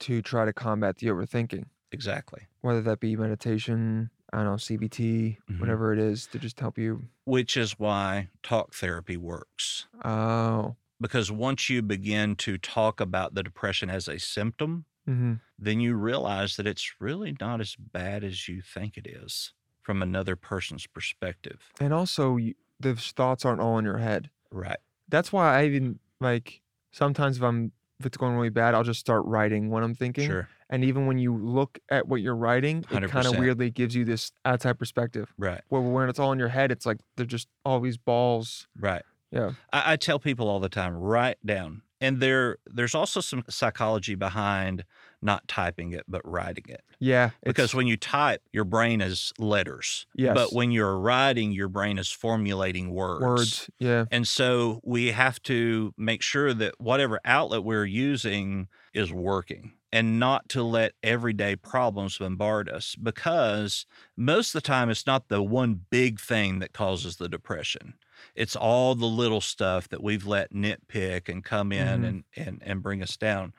[0.00, 2.42] to try to combat the overthinking, Exactly.
[2.60, 5.60] whether that be meditation, I don't know, CBT, Mhm.
[5.60, 7.08] whatever it is, to just help you.
[7.24, 9.86] Which is why talk therapy works.
[10.04, 10.76] Oh.
[11.00, 15.94] Because once you begin to talk about the depression as a symptom, hmm then you
[15.94, 20.86] realize that it's really not as bad as you think it is from another person's
[20.86, 21.70] perspective.
[21.78, 24.30] And also, you, those thoughts aren't all in your head.
[24.50, 24.78] Right.
[25.08, 26.60] That's why I even like
[26.92, 30.26] sometimes if I'm if it's going really bad, I'll just start writing what I'm thinking.
[30.26, 30.48] Sure.
[30.68, 34.04] And even when you look at what you're writing, it kind of weirdly gives you
[34.04, 35.32] this outside perspective.
[35.38, 35.60] Right.
[35.68, 38.66] Where when it's all in your head, it's like they're just all these balls.
[38.78, 39.02] Right.
[39.30, 39.52] Yeah.
[39.72, 41.82] I, I tell people all the time, write down.
[42.04, 44.84] And there there's also some psychology behind
[45.22, 46.82] not typing it but writing it.
[46.98, 47.30] Yeah.
[47.42, 50.06] Because when you type, your brain is letters.
[50.14, 50.34] Yes.
[50.34, 53.22] But when you're writing, your brain is formulating words.
[53.22, 53.70] words.
[53.78, 54.04] Yeah.
[54.10, 60.18] And so we have to make sure that whatever outlet we're using is working and
[60.18, 65.42] not to let everyday problems bombard us because most of the time it's not the
[65.42, 67.94] one big thing that causes the depression.
[68.34, 72.08] It's all the little stuff that we've let nitpick and come in Mhm.
[72.08, 73.52] and, and, and bring us down.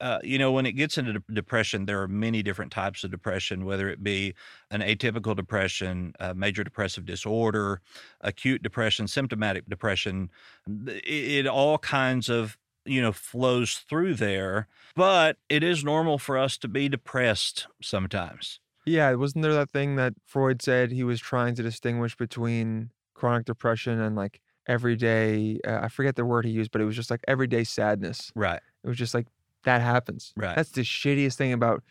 [0.00, 3.10] Uh, you know, when it gets into de- depression, there are many different types of
[3.10, 4.34] depression, whether it be
[4.70, 7.80] an atypical depression, a major depressive disorder,
[8.20, 10.30] acute depression, symptomatic depression.
[10.86, 12.56] It, it all kinds of
[12.90, 18.60] you know flows through there, but it is normal for us to be depressed sometimes.
[18.84, 19.12] Yeah.
[19.14, 24.00] Wasn't there that thing that Freud said he was trying to distinguish between chronic depression
[24.00, 27.20] and like everyday, uh, I forget the word he used, but it was just like
[27.28, 28.32] everyday sadness.
[28.34, 28.60] Right.
[28.82, 29.26] It was just like
[29.64, 30.32] that happens.
[30.36, 30.56] Right.
[30.56, 31.82] That's the shittiest thing about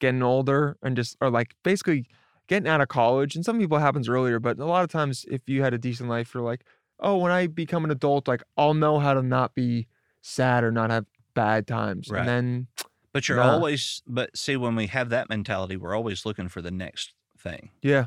[0.00, 2.06] getting older and just or like basically
[2.48, 3.36] getting out of college.
[3.36, 5.78] And some people it happens earlier, but a lot of times if you had a
[5.78, 6.64] decent life, you're like,
[6.98, 9.86] oh, when I become an adult, like I'll know how to not be
[10.22, 12.08] sad or not have bad times.
[12.10, 12.20] Right.
[12.20, 12.66] And then
[13.12, 13.52] But you're Nah.
[13.52, 17.70] always but see when we have that mentality, we're always looking for the next thing.
[17.82, 18.06] yeah,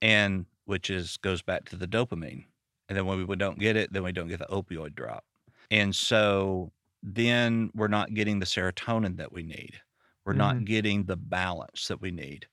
[0.00, 2.46] And which is goes back to the dopamine.
[2.88, 5.24] And then when we don't get it, then we don't get the opioid drop.
[5.70, 9.80] And so then we're not getting the serotonin that we need.
[10.24, 10.64] We're not mm.
[10.64, 12.46] getting the balance that we need.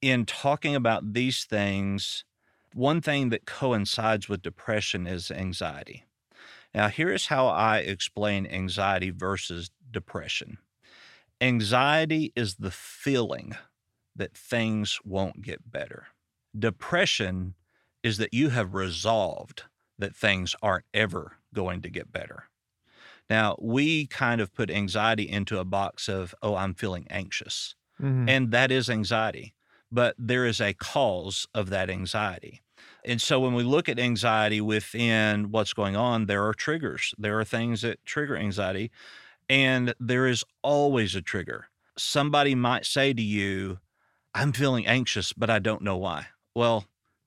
[0.00, 2.24] In talking about these things,
[2.74, 6.04] one thing that coincides with depression is anxiety.
[6.74, 10.58] Now, here is how I explain anxiety versus depression
[11.40, 13.56] anxiety is the feeling
[14.14, 16.08] that things won't get better.
[16.58, 17.54] Depression
[18.02, 19.64] is that you have resolved
[19.98, 22.44] that things aren't ever going to get better.
[23.30, 27.74] Now, we kind of put anxiety into a box of, oh, I'm feeling anxious.
[28.00, 29.54] mhm, And that is anxiety.
[29.94, 32.61] but there is a cause of that anxiety.
[33.04, 37.14] And so when we look at anxiety within what's going on, there are triggers.
[37.18, 38.90] There are things that trigger anxiety,
[39.48, 41.66] and there is always a trigger.
[41.98, 43.78] Somebody might say to you,
[44.34, 46.26] I'm feeling anxious, but I don't know why.
[46.54, 46.86] Well,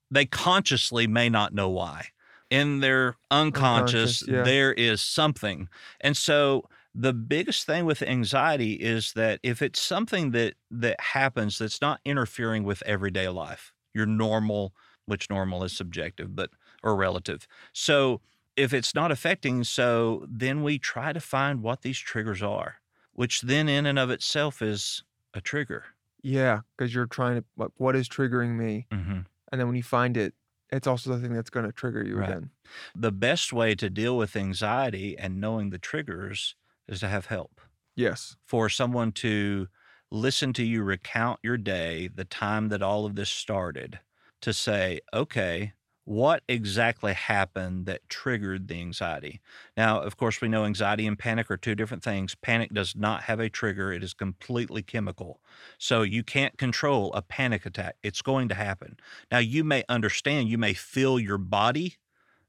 [0.10, 2.08] they consciously may not know why.
[2.50, 4.44] In their unconscious, Unconscious, yeah.
[4.44, 5.68] there is something.
[6.02, 11.58] And so the biggest thing with anxiety is that if it's something that that happens
[11.58, 14.74] that's not interfering with everyday life, your normal,
[15.06, 16.52] which normal is subjective, but
[16.84, 17.48] or relative.
[17.74, 18.22] So
[18.56, 22.78] if it's not affecting, so then we try to find what these triggers are,
[23.14, 25.86] which then in and of itself is a trigger.
[26.24, 29.84] Yeah, because you're trying to what what is triggering me, hmm and then when you
[29.84, 30.36] find it,
[30.72, 32.30] it's also the thing that's going to trigger you Right.
[32.30, 32.52] again.
[32.96, 36.56] The best way to deal with anxiety and knowing the triggers
[36.88, 37.62] is to have help.
[37.96, 38.38] Yes.
[38.46, 39.68] For someone to
[40.12, 44.00] listen to you recount your day, the time that all of this started,
[44.46, 45.74] to say, okay,
[46.06, 49.42] what exactly happened that triggered the anxiety?
[49.76, 52.36] Now, of course, we know anxiety and panic are two different things.
[52.36, 55.42] Panic does not have a trigger, it is completely chemical.
[55.80, 57.96] So you can't control a panic attack.
[58.04, 58.98] It's going to happen.
[59.32, 61.96] Now, you may understand, you may feel your body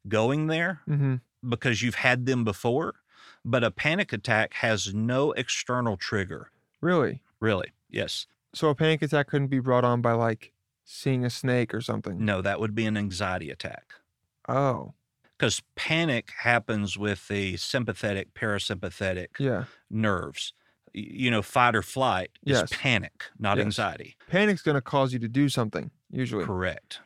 [0.06, 1.14] going there Mm-hmm.
[1.48, 2.96] because you've had them before,
[3.42, 6.50] but a panic attack has no external trigger,
[6.82, 7.22] Really.
[7.40, 7.72] really.
[7.88, 8.26] Yes.
[8.54, 10.52] So a panic attack couldn't be brought on by like
[10.87, 12.25] seeing a snake or something.
[12.25, 13.92] No, that would be an anxiety attack.
[14.49, 14.94] Oh,
[15.37, 19.64] Because panic happens with the sympathetic, parasympathetic yeah.
[19.90, 20.55] nerves.
[20.94, 22.68] You know, fight or flight is Yes.
[22.72, 23.64] panic, not Yes.
[23.66, 24.16] anxiety.
[24.29, 26.44] Panic's going to cause you to do something usually.
[26.46, 27.01] Correct.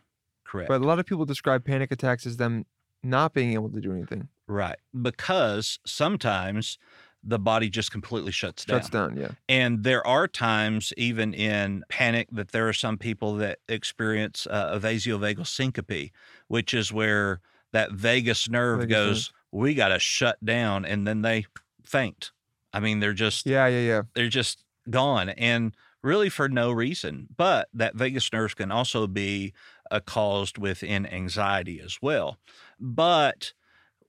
[0.44, 0.68] Correct.
[0.68, 2.66] But a lot of people describe panic attacks as them
[3.02, 4.28] not being able to do anything.
[4.46, 4.78] right.
[5.00, 6.78] Because sometimes
[7.22, 8.78] the body just completely shuts down.
[8.78, 9.16] Shuts down.
[9.16, 9.30] Yeah.
[9.48, 14.70] And there are times, even in panic, that there are some people that experience uh,
[14.72, 16.10] a vasovagal syncope,
[16.48, 17.40] which is where
[17.72, 19.06] that vagus nerve Vagus nerve.
[19.08, 21.46] goes, we got to shut down, and then they
[21.84, 22.32] faint.
[22.72, 23.66] I mean, they're just Yeah.
[23.66, 23.80] Yeah.
[23.80, 24.02] Yeah.
[24.14, 27.28] they're just gone, and really for no reason.
[27.36, 29.52] But that vagus nerve can also be
[29.90, 32.38] uh, caused within anxiety as well.
[32.78, 33.52] But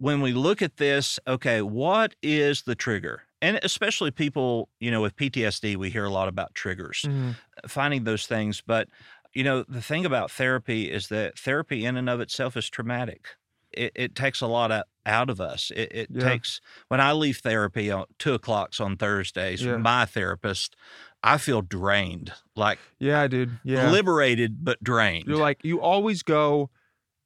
[0.01, 3.21] when we look at this, okay, what is the trigger?
[3.39, 7.35] And especially people, you know, with PTSD, we hear a lot about triggers, Mhm.
[7.67, 8.61] finding those things.
[8.65, 8.87] But,
[9.33, 13.27] you know, the thing about therapy is that therapy in and of itself is traumatic.
[13.71, 15.71] It, it takes a lot out, out of us.
[15.75, 16.27] It, it Yeah.
[16.29, 19.77] takes, when I leave therapy on two o'clocks on Thursdays, Yeah.
[19.77, 20.75] my therapist,
[21.23, 23.59] I feel drained, like Yeah, dude.
[23.63, 23.91] Yeah.
[23.91, 25.27] liberated, but drained.
[25.27, 26.71] You're like you always go.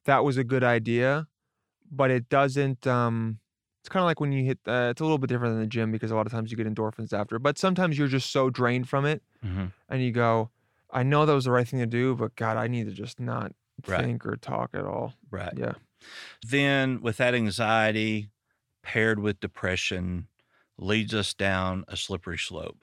[0.04, 1.28] That was a good idea,
[1.92, 2.86] but it doesn't.
[2.88, 3.40] Um,
[3.82, 4.60] it's kind of like when you hit.
[4.68, 6.58] Uh, it's a little bit different than the gym because a lot of times you
[6.58, 7.38] get endorphins after.
[7.40, 9.72] But sometimes you're just so drained from it, Mhm.
[9.90, 10.50] and you go,
[10.92, 13.20] "I know that was the right thing to do, but God, I need to just
[13.20, 13.52] not
[13.88, 14.02] Right.
[14.02, 15.54] think or talk at all." Right.
[15.56, 15.74] Yeah.
[16.48, 18.30] then with that anxiety
[18.84, 20.28] paired with depression
[20.78, 22.78] leads us down a slippery slope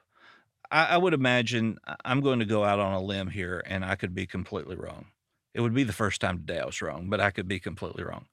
[0.70, 3.94] I, I would imagine i'm going to go out on a limb here and i
[3.94, 5.06] could be completely wrong
[5.54, 8.02] it would be the first time today i was wrong but i could be completely
[8.02, 8.26] wrong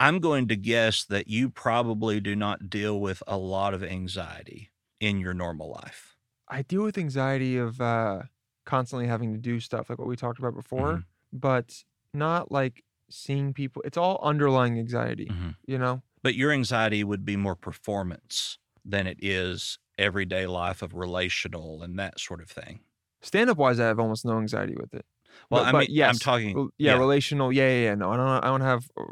[0.00, 4.70] i'm going to guess that you probably do not deal with a lot of anxiety
[5.00, 6.10] in your normal life
[6.46, 8.22] I deal with anxiety of uh,
[8.66, 11.04] constantly having to do stuff like what we talked about before, Mhm.
[11.32, 13.80] but not like seeing people.
[13.84, 15.56] It's all underlying anxiety, Mhm.
[15.66, 16.02] you know.
[16.22, 21.98] but your anxiety would be more performance than it is everyday life of relational and
[21.98, 22.80] that sort of thing
[23.22, 25.06] Stand up wise, I have almost no anxiety with it.
[25.50, 26.98] well But- i mean i'm talking yeah, yeah.
[26.98, 27.52] relational.
[27.52, 27.94] Yeah, yeah, yeah.
[27.94, 28.28] No, I don't.
[28.44, 29.04] I don't have uh,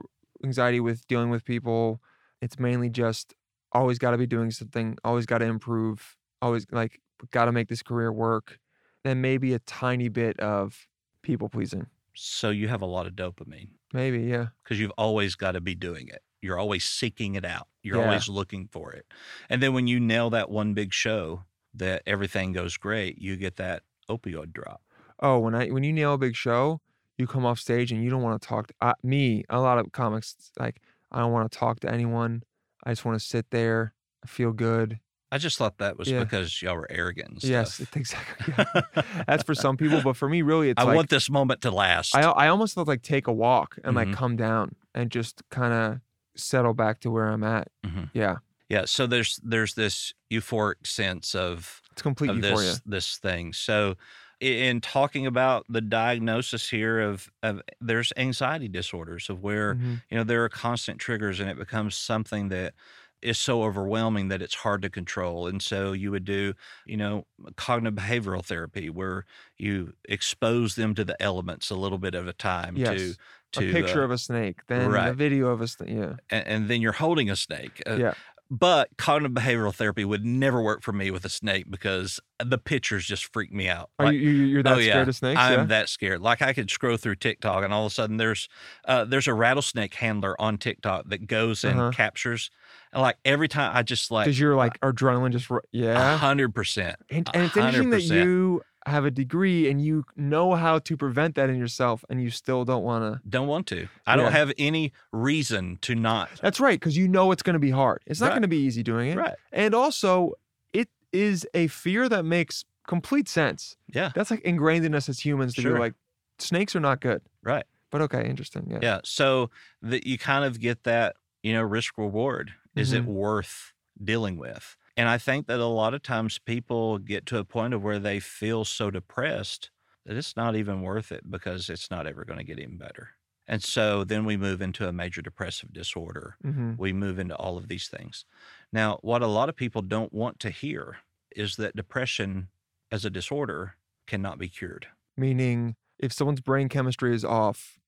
[0.45, 2.01] anxiety with dealing with people.
[2.41, 3.35] It's mainly just
[3.73, 4.99] always got to be doing something.
[5.05, 6.17] Always got to improve.
[6.41, 7.01] Always like
[7.31, 8.59] got to make this career work.
[9.05, 10.87] Then maybe a tiny bit of
[11.23, 11.87] people pleasing.
[12.15, 14.49] So you have a lot of dopamine Maybe, yeah.
[14.63, 16.23] because you've always got to be doing it.
[16.43, 17.69] You're always seeking it out.
[17.83, 18.05] You're Yeah.
[18.07, 19.07] always looking for it.
[19.49, 23.57] And then when you nail that one big show that everything goes great, you get
[23.57, 24.83] that opioid drop.
[25.21, 26.81] Oh, when I when you nail a big show,
[27.23, 29.45] you come off stage and you don't want to talk to uh, me.
[29.49, 32.43] A lot of comics like I don't want to talk to anyone.
[32.85, 33.95] I just want to sit there,
[34.25, 34.99] I feel good.
[35.31, 36.25] I just thought that was Yeah.
[36.25, 38.53] because y'all were arrogant and Yes, exactly.
[38.59, 39.03] yeah.
[39.27, 41.71] That's for some people, but for me, really, it's I like want this moment to
[41.71, 42.15] last.
[42.15, 43.97] I I almost felt like take a walk and Mhm.
[43.97, 46.01] like come down and just kind of
[46.37, 47.69] settle back to where I'm at.
[47.87, 48.11] Mhm.
[48.13, 48.37] Yeah,
[48.69, 48.85] yeah.
[48.85, 52.73] So there's there's this euphoric sense of it's complete of euphoria.
[52.73, 53.53] this this thing.
[53.55, 53.97] So
[54.43, 60.03] in talking about the diagnosis here of of there's anxiety disorders of where Mhm.
[60.11, 62.75] you know there are constant triggers and it becomes something that
[63.23, 65.47] is so overwhelming that it's hard to control.
[65.47, 67.25] And so you would do, you know,
[67.57, 69.27] cognitive behavioral therapy where
[69.59, 73.17] you expose them to the elements a little bit at a time to Yes.
[73.53, 75.91] to a picture uh, of a snake, then a video of a snake.
[75.91, 76.15] Yeah.
[76.31, 77.81] and, and then you're holding a snake.
[77.87, 78.15] Uh, Yeah.
[78.51, 83.07] But cognitive behavioral therapy would never work for me with a snake because the pictures
[83.07, 83.89] just freak me out.
[83.99, 84.93] Are Like, you, you you're that oh, yeah.
[84.93, 85.41] scared of snakes?
[85.41, 85.65] I'm yeah.
[85.65, 86.21] that scared.
[86.21, 88.51] Like I could scroll through TikTok and all of a sudden there's
[88.85, 91.91] uh, there's a rattlesnake handler on TikTok that goes and Uh-huh.
[91.93, 92.51] captures,
[92.93, 96.19] and like every time I just like Because you're like adrenaline just yeah.
[96.19, 96.97] hundred percent.
[97.09, 101.35] And, and it's interesting that you have a degree and you know how to prevent
[101.37, 103.29] that in yourself, and you still don't want to.
[103.29, 103.89] Don't want to.
[104.07, 106.31] I don't have any reason to not.
[106.41, 108.01] That's right, because you know it's going to be hard.
[108.07, 108.33] It's not Right.
[108.33, 109.17] going to be easy doing it.
[109.17, 109.35] Right.
[109.53, 110.33] And also,
[110.73, 113.77] it is a fear that makes complete sense.
[113.93, 114.11] Yeah.
[114.15, 115.75] That's like ingrained in us as humans to Sure.
[115.75, 115.95] be like,
[116.39, 117.23] snakes are not good.
[117.43, 117.65] Right.
[117.91, 118.67] But okay, interesting.
[118.71, 118.79] Yeah.
[118.83, 119.01] Yeah.
[119.05, 119.51] So
[119.83, 122.55] that you kind of get that, you know, risk reward.
[122.75, 123.09] Is it Mhm.
[123.09, 123.73] worth
[124.03, 124.77] dealing with?
[124.97, 127.99] And I think that a lot of times people get to a point of where
[127.99, 129.71] they feel so depressed
[130.05, 133.11] that it's not even worth it because it's not ever going to get any better.
[133.47, 136.37] And so then we move into a major depressive disorder.
[136.43, 138.25] hmm We move into all of these things.
[138.73, 140.99] Now, what a lot of people don't want to hear
[141.35, 142.49] is that depression
[142.91, 143.75] as a disorder
[144.07, 144.89] cannot be cured.
[145.17, 147.79] Meaning, if someone's brain chemistry is off,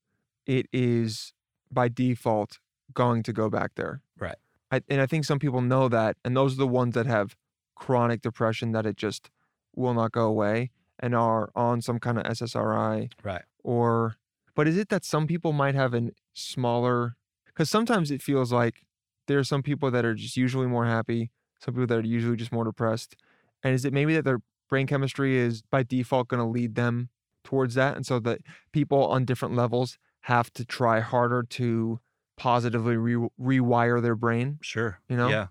[0.47, 1.33] it is
[1.71, 2.59] by default
[2.93, 4.03] going to go back there.
[4.19, 4.37] Right.
[4.75, 7.37] I, and I think some people know that, and those are the ones that have
[7.75, 9.31] chronic depression that it just
[9.75, 13.43] will not go away and are on some kind of SSRI Right.
[13.65, 14.17] or
[14.55, 17.17] but is it that some people might have a smaller
[17.47, 18.85] because sometimes it feels like
[19.27, 22.37] there are some people that are just usually more happy some people that are usually
[22.37, 23.17] just more depressed
[23.65, 27.09] and is it maybe that their brain chemistry is by default going to lead them
[27.43, 28.39] towards that and so that
[28.73, 31.99] people on different levels have to try harder to
[32.37, 34.99] positively re- rewire their brain Sure.
[35.09, 35.29] You know?
[35.29, 35.47] Yeah.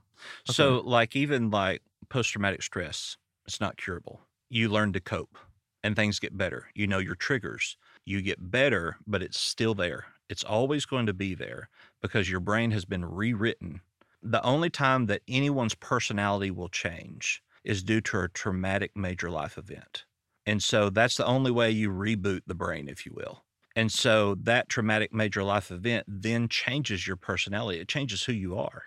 [0.45, 4.21] So, like, even like post traumatic stress, it's not curable.
[4.49, 5.37] You learn to cope
[5.83, 6.69] and things get better.
[6.73, 7.77] You know your triggers.
[8.05, 10.05] You get better, but it's still there.
[10.29, 11.69] It's always going to be there
[12.01, 13.81] because your brain has been rewritten.
[14.21, 19.57] The only time that anyone's personality will change is due to a traumatic major life
[19.57, 20.05] event.
[20.45, 23.43] And so that's the only way you reboot the brain, if you will.
[23.75, 27.79] And so that traumatic major life event then changes your personality.
[27.79, 28.83] It changes who you are.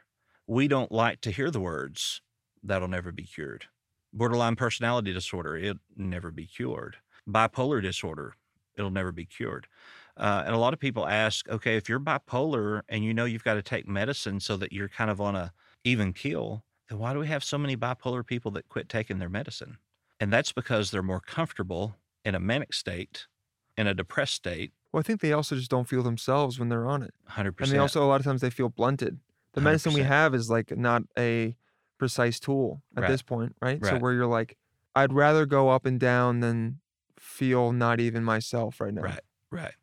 [0.47, 2.21] We don't like to hear the words,
[2.63, 3.67] that'll never be cured.
[4.13, 6.97] Borderline personality disorder, it'll never be cured.
[7.29, 8.35] Bipolar disorder,
[8.77, 9.67] it'll never be cured.
[10.17, 13.45] Uh, and a lot of people ask, okay, if you're bipolar and you know you've
[13.45, 15.53] got to take medicine so that you're kind of on a
[15.85, 19.29] even keel, then why do we have so many bipolar people that quit taking their
[19.29, 19.79] medicine?
[20.21, 23.27] And that's because they're more comfortable in a manic state,
[23.77, 26.87] in a depressed state, well i think they also just don't feel themselves when they're
[26.87, 27.67] on it 100%.
[27.67, 29.21] and they also a lot of times they feel blunted
[29.55, 30.09] the medicine we 100%.
[30.09, 31.57] have is like not a
[31.99, 33.07] precise tool at Right.
[33.07, 33.81] this point right?
[33.81, 33.89] right?
[33.89, 34.57] so where you're like
[34.95, 36.81] i'd rather go up and down than
[37.19, 39.21] feel not even myself right now Right,
[39.51, 39.75] right.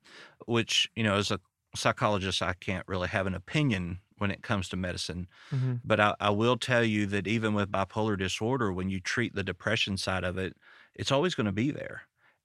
[0.45, 1.39] Which, you know, as a
[1.75, 5.27] psychologist, I can't really have an opinion when it comes to medicine.
[5.51, 5.81] Mhm.
[5.83, 9.43] But I, I will tell you that even with bipolar disorder, when you treat the
[9.43, 10.55] depression side of it,
[10.95, 12.03] it's always going to be there.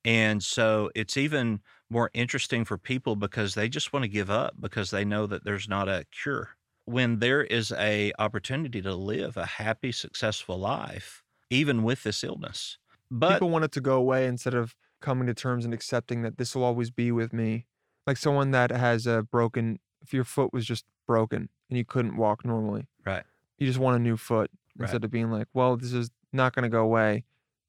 [0.08, 4.54] And so it's even more interesting for people because they just want to give up
[4.58, 6.56] because they know that there's not a cure.
[6.86, 12.78] When there is a opportunity to live a happy, successful life, even with this illness.
[13.10, 16.38] But people want it to go away instead of coming to terms and accepting that
[16.38, 17.66] this will always be with me
[18.06, 22.16] like someone that has a broken if your foot was just broken and you couldn't
[22.16, 23.24] walk normally Right.
[23.58, 24.86] you just want a new foot Right.
[24.86, 27.24] instead of being like well this is not going to go away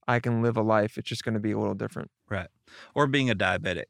[0.09, 2.49] i can live a life it's just going to be a little different right.
[2.93, 3.85] Or being a diabetic.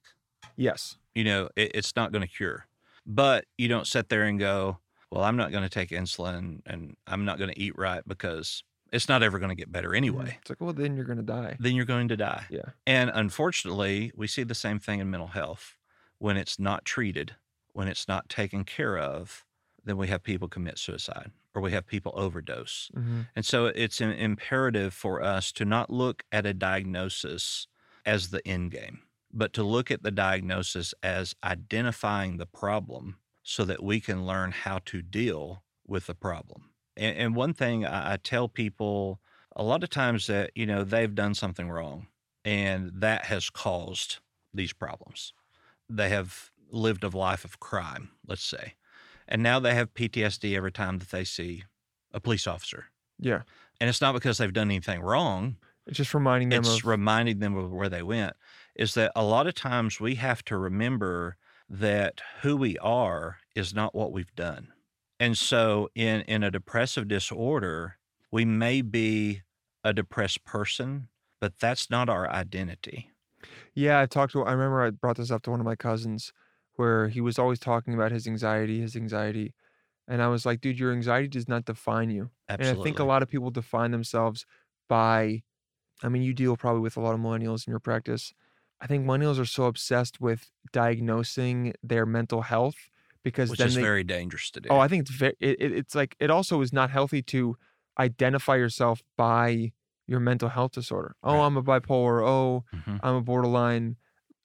[0.55, 2.65] yes you know, it, it's not going to cure.
[3.05, 4.77] But you don't sit there and go,
[5.11, 8.63] well, I'm not going to take insulin and I'm not going to eat right because
[8.93, 10.37] it's not ever going to get better anyway.
[10.39, 12.45] it's like well then you're going to die Then you're going to die.
[12.49, 15.75] yeah And unfortunately, we see the same thing in mental health.
[16.19, 17.35] When it's not treated,
[17.73, 19.45] when it's not taken care of,
[19.83, 22.89] then we have people commit suicide or we have people overdose.
[22.93, 27.67] hmm And so it's im- imperative for us to not look at a diagnosis
[28.05, 33.65] as the end game, but to look at the diagnosis as identifying the problem so
[33.65, 36.71] that we can learn how to deal with the problem.
[36.95, 39.19] And, and one thing I, I tell people
[39.55, 42.07] a lot of times that, you know, they've done something wrong
[42.45, 44.19] and that has caused
[44.53, 45.33] these problems.
[45.89, 48.75] They have lived a life of crime, let's say.
[49.29, 51.63] And now they have PTSD every time that they see
[52.13, 52.87] a police officer.
[53.19, 53.43] yeah
[53.79, 55.55] And it's not because they've done anything wrong.
[55.87, 58.33] it's just reminding them It's of reminding them of where they went.
[58.75, 61.37] Is that a lot of times we have to remember
[61.69, 64.73] that who we are is not what we've done.
[65.19, 67.97] And so in in a depressive disorder,
[68.31, 69.43] we may be
[69.83, 71.09] a depressed person,
[71.39, 73.11] but that's not our identity.
[73.73, 76.33] Yeah, I talked to I remember I brought this up to one of my cousins
[76.79, 79.53] where he was always talking about his anxiety, his anxiety.
[80.07, 82.31] And I was like, dude, your anxiety does not define you.
[82.47, 82.71] Absolutely.
[82.71, 84.45] And I think a lot of people define themselves
[84.87, 85.43] by
[86.01, 88.33] I mean, you deal probably with a lot of millennials in your practice.
[88.79, 92.77] I think millennials are so obsessed with diagnosing their mental health
[93.23, 94.69] because which then is they, very dangerous to do.
[94.71, 95.35] Oh, I think it's very.
[95.39, 97.57] It, it- it's like it also is not healthy to
[97.99, 99.73] identify yourself by
[100.07, 101.15] your mental health disorder.
[101.21, 101.45] Oh, Right.
[101.45, 102.25] I'm a bipolar.
[102.25, 102.99] Oh, Mhm.
[103.03, 103.97] I'm a borderline,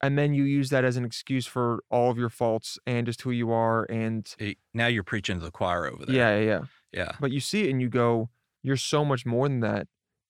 [0.07, 3.22] and then you use that as an excuse for all of your faults and just
[3.22, 3.84] who you are.
[3.90, 4.32] And
[4.72, 6.14] now you're preaching to the choir over there.
[6.16, 6.61] yeah, yeah, yeah.
[6.92, 7.12] Yeah.
[7.20, 8.30] But you see it and you go,
[8.62, 9.86] you're so much more than that.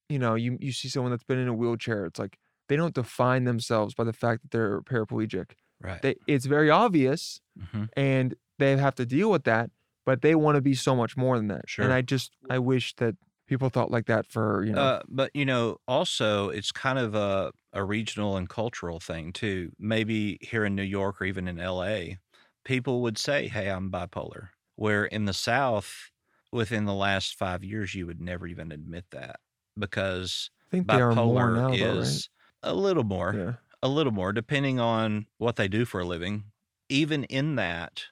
[0.08, 2.04] You know, you you see someone that's been in a wheelchair.
[2.06, 5.52] It's like they don't define themselves by the fact that they're paraplegic.
[5.80, 6.00] Right.
[6.00, 7.88] They, it's very obvious, Mhm.
[7.96, 9.70] and they have to deal with that
[10.06, 11.82] but they want to be so much more than that Sure.
[11.84, 13.16] and i just i wish that
[13.46, 17.14] people thought like that for you know Uh, but you know, also it's kind of
[17.14, 19.72] a a regional and cultural thing too.
[19.78, 22.18] Maybe here in New York or even in LA,
[22.64, 26.10] people would say, "Hey, I'm bipolar." Where in the South,
[26.52, 29.38] within the last five years, you would never even admit that
[29.78, 32.28] because i think they are more bipolar now though, is
[32.62, 36.50] a little more, yeah a little more, depending on what they do for a living.
[36.88, 38.06] Even in that,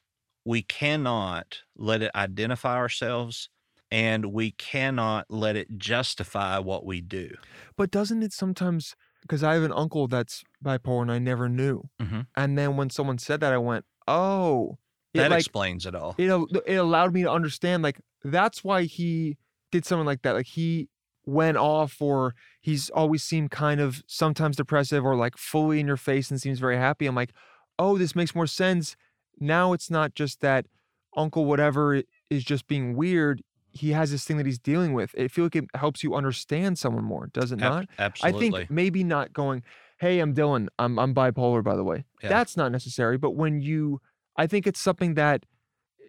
[0.44, 3.48] we cannot let it identify ourselves
[3.92, 7.28] and we cannot let it justify what we do.
[7.76, 11.88] but doesn't it sometimes because i have an uncle that's bipolar and i never knew
[12.00, 12.26] Mhm.
[12.36, 14.78] and then when someone said that i went oh
[15.14, 16.14] it That like explains it all.
[16.18, 19.36] it, al- it allowed me to understand like that's why he
[19.70, 20.88] did something like that like he
[21.26, 25.96] went off or he's always seemed kind of sometimes depressive or like fully in your
[25.98, 27.32] face and seems very happy i'm like
[27.78, 28.96] oh this makes more sense
[29.38, 30.66] now it's not just that
[31.16, 35.26] uncle whatever is just being weird he has this thing that he's dealing with i
[35.28, 38.48] feel like it helps you understand someone more does it not absolutely.
[38.48, 39.62] I think maybe not going,
[39.98, 40.66] hey, I'm Dylan.
[40.78, 42.04] I'm I'm bipolar, by the way.
[42.22, 42.28] Yeah.
[42.28, 43.18] That's not necessary.
[43.18, 44.00] But when you,
[44.36, 45.46] I think it's something that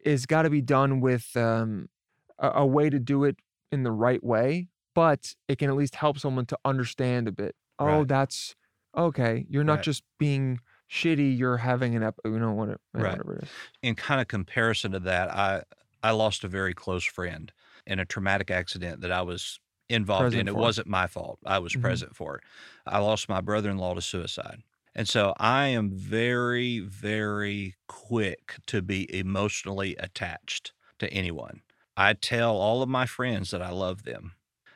[0.03, 1.89] is got to be done with um,
[2.39, 3.37] a, a way to do it
[3.71, 4.69] in the right way.
[4.95, 7.55] But it can at least help someone to understand a bit.
[7.77, 8.07] Oh, Right.
[8.07, 8.55] that's
[8.97, 9.45] okay.
[9.47, 9.83] You're not Right.
[9.83, 10.59] just being
[10.89, 11.37] shitty.
[11.37, 12.15] You're having an ep.
[12.25, 12.79] You know whatever.
[12.93, 13.11] Right.
[13.11, 13.49] Whatever it is.
[13.83, 15.63] in kind of comparison to that, I
[16.03, 17.51] I lost a very close friend
[17.87, 20.47] in a traumatic accident that I was involved Present in.
[20.47, 21.39] It wasn't my fault.
[21.45, 21.77] I was Mhm.
[21.77, 22.43] present for it.
[22.85, 24.63] I lost my brother-in-law to suicide.
[24.95, 31.61] And so I am very very quick to be emotionally attached to anyone.
[31.97, 34.35] I tell all of my friends that I love them.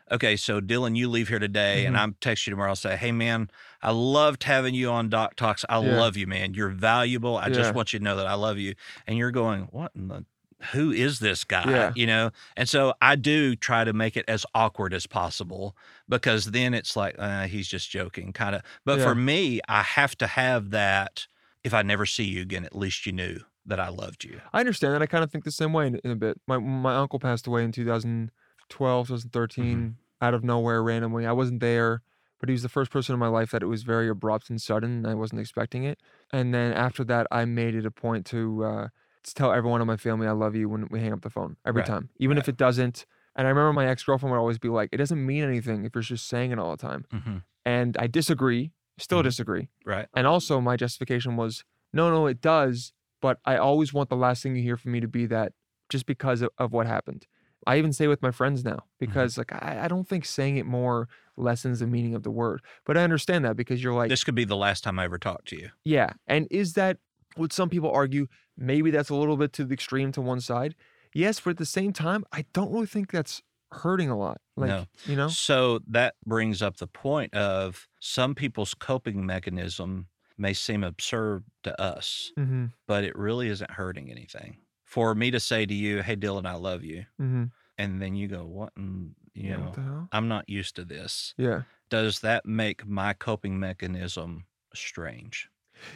[0.10, 1.98] Okay, so Dylan, you leave here today, and Mhm.
[1.98, 2.70] I'm text you tomorrow.
[2.70, 3.50] I'll say, "Hey, man,
[3.82, 5.66] I loved having you on Doc Talks.
[5.68, 6.02] I Yeah.
[6.02, 6.54] love you, man.
[6.54, 7.36] You're valuable.
[7.38, 8.76] I just want you to know that I love you."
[9.06, 10.26] And you're going, "What in the?
[10.74, 11.92] Who is this guy?" Yeah.
[11.96, 12.32] You know.
[12.56, 15.76] And so I do try to make it as awkward as possible
[16.10, 18.62] because then it's like uh, he's just joking, kind of.
[18.86, 19.06] But Yeah.
[19.06, 21.28] for me, I have to have that.
[21.64, 24.40] If I never see you again, at least you knew that I loved you.
[24.54, 25.02] I understand that.
[25.02, 26.40] I kind of think the same way in, in a bit.
[26.48, 31.26] My my uncle passed away in 2012, 2013, out of nowhere randomly.
[31.26, 32.02] I wasn't there,
[32.40, 34.62] but he was the first person in my life that it was very abrupt and
[34.62, 34.92] sudden.
[34.98, 36.00] And I wasn't expecting it.
[36.32, 38.92] And then after that, I made it a point to uh, to
[39.34, 41.82] tell everyone in my family I love you when we hang up the phone every
[41.82, 43.06] Right, time, even if it doesn't.
[43.36, 45.94] And I remember my ex girlfriend would always be like, "It doesn't mean anything if
[45.96, 49.24] you're just saying it all the time." hmm And I disagree, still Mhm.
[49.26, 49.70] disagree.
[49.86, 50.08] Right.
[50.16, 51.64] And also, my justification was
[51.94, 52.94] no, no, it does.
[53.22, 55.54] But I always want the last thing you hear from me to be that
[55.90, 57.26] just because of, of what happened.
[57.66, 60.66] I even say with my friends now because, like, I, I don't think saying it
[60.66, 62.62] more lessens the meaning of the word.
[62.86, 65.18] But I understand that because you're like, This could be the last time I ever
[65.18, 65.70] talk to you.
[65.84, 66.14] yeah.
[66.28, 66.98] And is that
[67.36, 68.28] what some people argue?
[68.58, 70.76] Maybe that's a little bit to the extreme to one side.
[71.14, 73.42] Yes, but at the same time, I don't really think that's
[73.72, 74.40] hurting a lot.
[74.56, 74.86] Like, No.
[75.06, 75.28] you know?
[75.28, 81.80] So that brings up the point of some people's coping mechanism may seem absurd to
[81.82, 82.66] us, Mm-hmm.
[82.88, 84.58] but it really isn't hurting anything.
[84.84, 87.46] For me to say to you, "Hey, Dylan, I love you," Mm-hmm.
[87.78, 90.10] and then you go, "What?" in you Yeah, know, what the hell?
[90.12, 91.34] I'm not used to this.
[91.38, 91.64] Yeah.
[91.90, 95.50] Does that make my coping mechanism strange?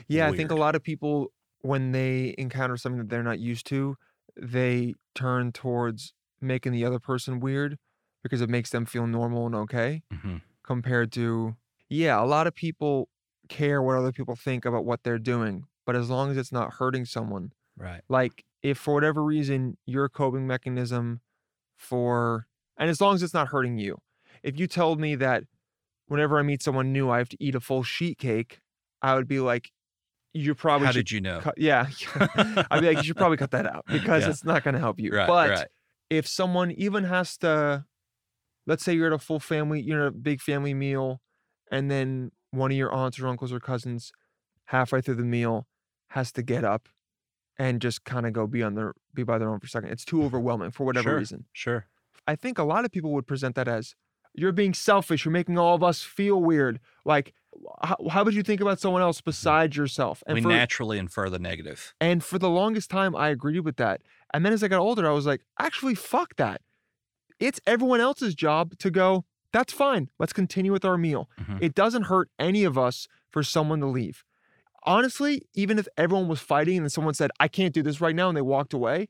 [0.08, 1.32] Yeah, I think a lot of people
[1.62, 3.98] when they encounter something that they're not used to,
[4.36, 7.78] they turn towards making the other person weird
[8.24, 11.56] because it makes them feel normal and okay hmm compared to
[11.90, 13.10] yeah, a lot of people
[13.50, 16.76] care what other people think about what they're doing, but as long as it's not
[16.76, 18.04] hurting someone, Right.
[18.10, 21.22] like if for whatever reason your coping mechanism
[21.78, 22.48] for
[22.78, 23.98] and as long as it's not hurting you.
[24.44, 25.46] If you told me that
[26.08, 28.62] whenever I meet someone new I have to eat a full sheet cake,
[29.02, 29.72] I would be like
[30.34, 31.40] you probably How should did you know?
[31.42, 31.88] cut, yeah.
[32.72, 34.30] I'd be like, you should probably cut that out because Yeah.
[34.30, 35.12] it's not going to help you.
[35.12, 35.68] Right, but right.
[36.10, 37.86] if someone even has to,
[38.66, 41.22] let's say you're at a full family, you're at a big family meal,
[41.72, 44.12] and then one of your aunts or uncles or cousins
[44.66, 45.68] halfway through the meal
[46.10, 46.88] has to get up
[47.58, 49.90] and just kind of go be on their be by their own for a second.
[49.90, 50.26] It's too mm-hmm.
[50.28, 51.18] overwhelming for whatever Sure.
[51.18, 51.46] reason.
[51.52, 51.86] Sure.
[52.28, 53.96] I think a lot of people would present that as
[54.34, 55.26] you're being selfish.
[55.26, 56.80] You're making all of us feel weird.
[57.04, 57.34] Like,
[57.84, 60.24] how, how would you think about someone else besides yourself?
[60.26, 61.94] And we for, naturally infer the negative.
[62.00, 64.02] and for the longest time, I agreed with that.
[64.34, 66.62] And then as I got older, I was like, actually, fuck that.
[67.40, 70.10] It's everyone else's job to go, that's fine.
[70.20, 71.30] Let's continue with our meal.
[71.42, 71.62] Mhm.
[71.62, 74.24] It doesn't hurt any of us for someone to leave.
[74.84, 78.30] Honestly, even if everyone was fighting and someone said, I can't do this right now,
[78.30, 79.10] and they walked away,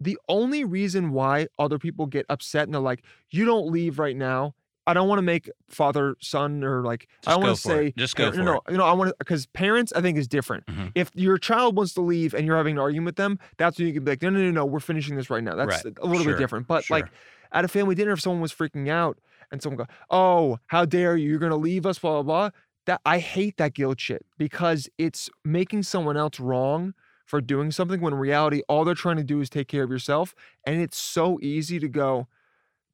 [0.00, 4.16] the only reason why other people get upset and they're like, you don't leave right
[4.16, 4.54] now.
[4.86, 7.86] I don't want to make father son or like I Just don't want to say
[7.88, 7.96] it.
[7.96, 10.26] Just go no, for no, you know I want to because parents I think is
[10.26, 10.66] different.
[10.66, 10.92] Mhm.
[10.94, 13.86] If your child wants to leave and you're having an argument with them, that's when
[13.86, 15.54] you can be like, no, no, no, no, we're finishing this right now.
[15.54, 15.94] That's Right.
[16.00, 16.32] a little Sure.
[16.32, 16.66] bit different.
[16.66, 16.96] But Sure.
[16.96, 17.06] like
[17.52, 19.18] at a family dinner, if someone was freaking out
[19.52, 21.28] and someone go, oh, how dare you?
[21.30, 22.50] You're gonna leave us, blah blah blah.
[22.86, 28.00] That I hate that guilt shit because it's making someone else wrong for doing something
[28.00, 30.34] when in reality all they're trying to do is take care of yourself.
[30.66, 32.26] And it's so easy to go,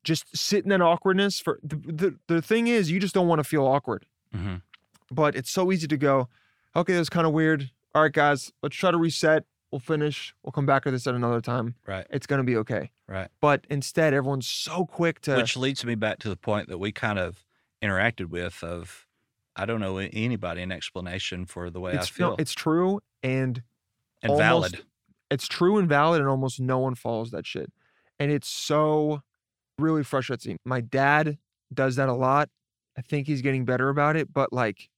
[0.08, 3.38] just sit in that awkwardness for the, the, the thing is you just don't want
[3.38, 4.62] to feel awkward Mhm.
[5.10, 6.28] but it's so easy to go,
[6.76, 7.70] okay, that's kind of weird.
[7.94, 9.44] All right, guys, let's try to reset.
[9.70, 10.34] We'll finish.
[10.42, 11.74] We'll come back to this at another time.
[11.86, 12.06] Right.
[12.10, 12.90] It's going to be okay.
[13.06, 13.28] Right.
[13.40, 15.36] But instead, everyone's so quick to.
[15.36, 17.44] Which leads me back to the point that we kind of
[17.82, 19.06] interacted with of
[19.56, 23.00] I don't know anybody an explanation for the way it's, I feel no, it's true
[23.22, 23.62] and
[24.22, 24.84] and almost- valid.
[25.30, 27.72] it's true and valid, and almost no one follows that shit.
[28.20, 29.22] And it's so
[29.78, 30.56] really frustrates me.
[30.64, 31.38] My dad
[31.72, 32.48] does that a lot.
[32.96, 34.90] I think he's getting better about it, but like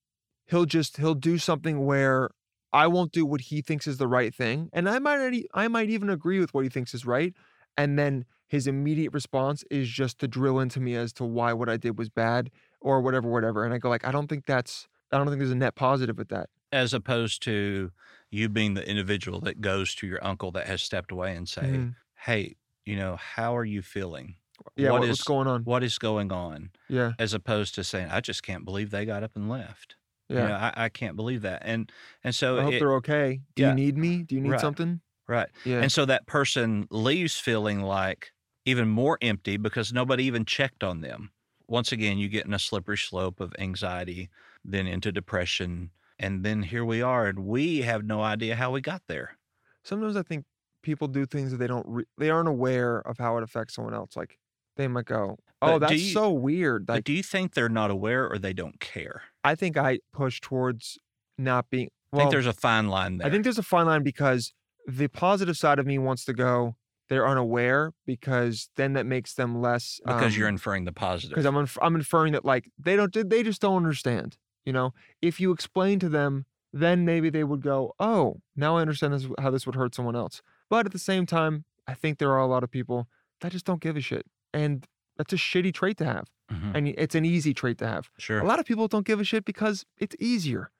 [0.46, 2.30] he'll just he'll do something where
[2.72, 5.68] I won't do what he thinks is the right thing, and I might already, I
[5.68, 7.34] might even agree with what he thinks is right,
[7.76, 11.68] and then his immediate response is just to drill into me as to why what
[11.68, 12.50] I did was bad
[12.80, 13.64] or whatever, whatever.
[13.64, 16.18] And I go like, I don't think that's, I don't think there's a net positive
[16.18, 16.48] with that.
[16.72, 17.92] As opposed to
[18.30, 21.62] you being the individual that goes to your uncle that has stepped away and say,
[21.62, 21.94] Mhm.
[22.14, 24.36] Hey, you know, how are you feeling?
[24.76, 25.64] Yeah, What what- is- what's going on?
[25.64, 26.70] What is going on?
[26.88, 29.96] Yeah, As opposed to saying, I just can't believe they got up and left.
[30.28, 30.42] yeah.
[30.42, 31.62] You know, I, I can't believe that.
[31.64, 31.90] And
[32.24, 33.40] and so I hope it- they're okay.
[33.56, 33.68] Do yeah.
[33.70, 34.22] you need me?
[34.22, 34.60] Do you need Right.
[34.60, 35.00] something?
[35.28, 35.48] right.
[35.64, 35.80] Yeah.
[35.80, 38.32] And so that person leaves feeling like
[38.64, 41.30] even more empty because nobody even checked on them.
[41.68, 44.28] Once again, you get in a slippery slope of anxiety,
[44.64, 45.90] then into depression.
[46.18, 49.38] And then here we are, and we have no idea how we got there.
[49.84, 50.44] sometimes I think
[50.82, 53.94] people do things that they don't re- they aren't aware of how it affects someone
[53.94, 54.16] else.
[54.16, 54.36] Like
[54.76, 57.68] they might go, "Oh, But that's you- so weird." But Like do you think they're
[57.68, 59.22] not aware or they don't care?
[59.44, 60.98] I think I push towards
[61.38, 61.88] not being.
[62.12, 63.26] I think there's a fine line there.
[63.28, 64.52] I think there's a fine line because
[64.86, 66.76] the positive side of me wants to go.
[67.08, 71.30] They're unaware because then that makes them less because you're um, inferring the positive.
[71.34, 74.38] because I'm inf- I'm inferring that like they don't they just don't understand.
[74.64, 78.82] You know, if you explain to them, then maybe they would go, "Oh, now I
[78.82, 82.18] understand this, how this would hurt someone else." But at the same time, I think
[82.18, 83.08] there are a lot of people
[83.40, 84.86] that just don't give a shit, and
[85.16, 86.74] that's a shitty trait to have, Mhm.
[86.74, 88.10] and it's an easy trait to have.
[88.18, 88.40] Sure.
[88.40, 90.70] A lot of people don't give a shit because it's easier.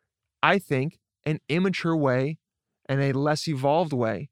[0.43, 2.39] I think an immature way
[2.89, 4.31] and a less evolved way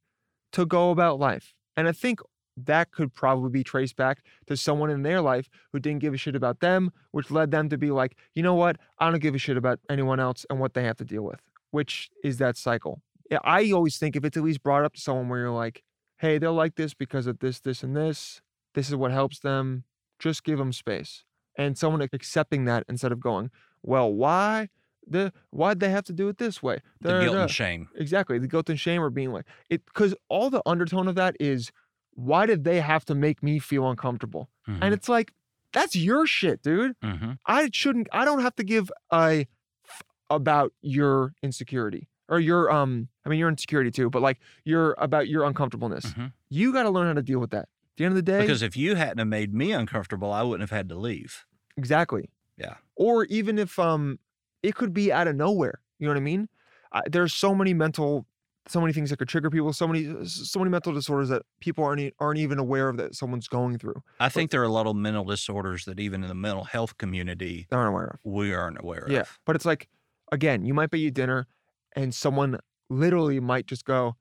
[0.53, 1.55] to go about life.
[1.77, 2.21] And I think
[2.57, 6.17] that could probably be traced back to someone in their life who didn't give a
[6.17, 8.79] shit about them, which led them to be like, you know what?
[8.99, 11.41] I don't give a shit about anyone else and what they have to deal with,
[11.71, 13.01] which is that cycle.
[13.45, 15.85] I always think if it's at least brought up to someone where you're like,
[16.17, 18.41] hey, they'll like this because of this, this, and this.
[18.79, 19.83] This is what helps them.
[20.21, 21.25] Just give them space.
[21.57, 23.51] And someone accepting that instead of going,
[23.83, 24.69] well, why?
[25.05, 26.79] The why'd they have to do it this way?
[27.01, 27.89] the guilt Da-da-da." and shame.
[27.97, 28.39] Exactly.
[28.39, 31.73] The guilt and shame are being like it because all the undertone of that is
[32.15, 34.49] why did they have to make me feel uncomfortable?
[34.69, 34.79] Mhm.
[34.83, 35.33] And it's like,
[35.73, 36.95] that's your shit, dude.
[37.01, 37.39] Mhm.
[37.47, 39.47] I shouldn't I don't have to give a
[39.85, 44.95] f- about your insecurity or your um I mean your insecurity too, but like your
[44.99, 46.05] about your uncomfortableness.
[46.13, 46.33] Mhm.
[46.51, 47.69] You gotta learn how to deal with that.
[47.99, 50.43] At the end of the day, Because if you hadn't have made me uncomfortable, I
[50.43, 51.45] wouldn't have had to leave.
[51.77, 52.31] Exactly.
[52.57, 52.75] Yeah.
[52.95, 54.21] Or even if um,
[54.63, 55.81] it could be out of nowhere.
[55.99, 56.49] You know what I mean?
[56.93, 58.25] I, there's so many mental,
[58.69, 59.73] so many things that could trigger people.
[59.73, 63.49] So many, so many mental disorders that people aren't aren't even aware of that someone's
[63.49, 64.01] going through.
[64.21, 66.99] I think there are a lot of mental disorders that even in the mental health
[66.99, 68.21] community aren't aware of.
[68.23, 69.21] we aren't aware Yeah.
[69.23, 69.41] of.
[69.45, 69.89] But it's like,
[70.31, 71.49] again, you might be at dinner,
[71.97, 74.15] and someone literally might just go,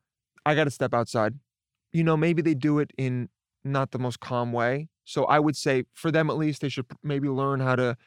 [0.47, 1.35] "I got to step outside."
[1.93, 3.29] You know, maybe they do it in
[3.71, 4.89] not the most calm way.
[5.05, 7.97] So I would say, for them at least, they should maybe learn how to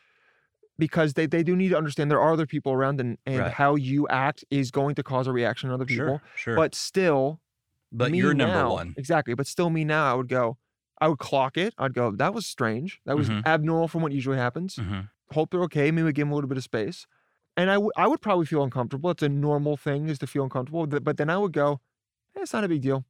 [0.78, 3.52] because they, they do need to understand there are other people around and, and Right.
[3.52, 6.06] how you act is going to cause a reaction in other people.
[6.06, 6.56] Sure, sure.
[6.56, 7.40] But still,
[7.92, 8.94] but me you're number now- one.
[8.96, 9.34] Exactly.
[9.34, 10.56] But still, me now, I would go,
[11.00, 11.74] I would clock it.
[11.78, 13.00] I'd go, that was strange.
[13.04, 13.44] That was Mhm.
[13.46, 14.76] abnormal from what usually happens.
[14.76, 15.00] hmm
[15.32, 15.90] Hope they're okay.
[15.92, 17.06] Maybe give them a little bit of space.
[17.56, 19.10] And I would I would probably feel uncomfortable.
[19.10, 20.86] It's a normal thing is to feel uncomfortable.
[20.88, 21.80] But then I would go,
[22.36, 23.04] eh, it's not a big deal.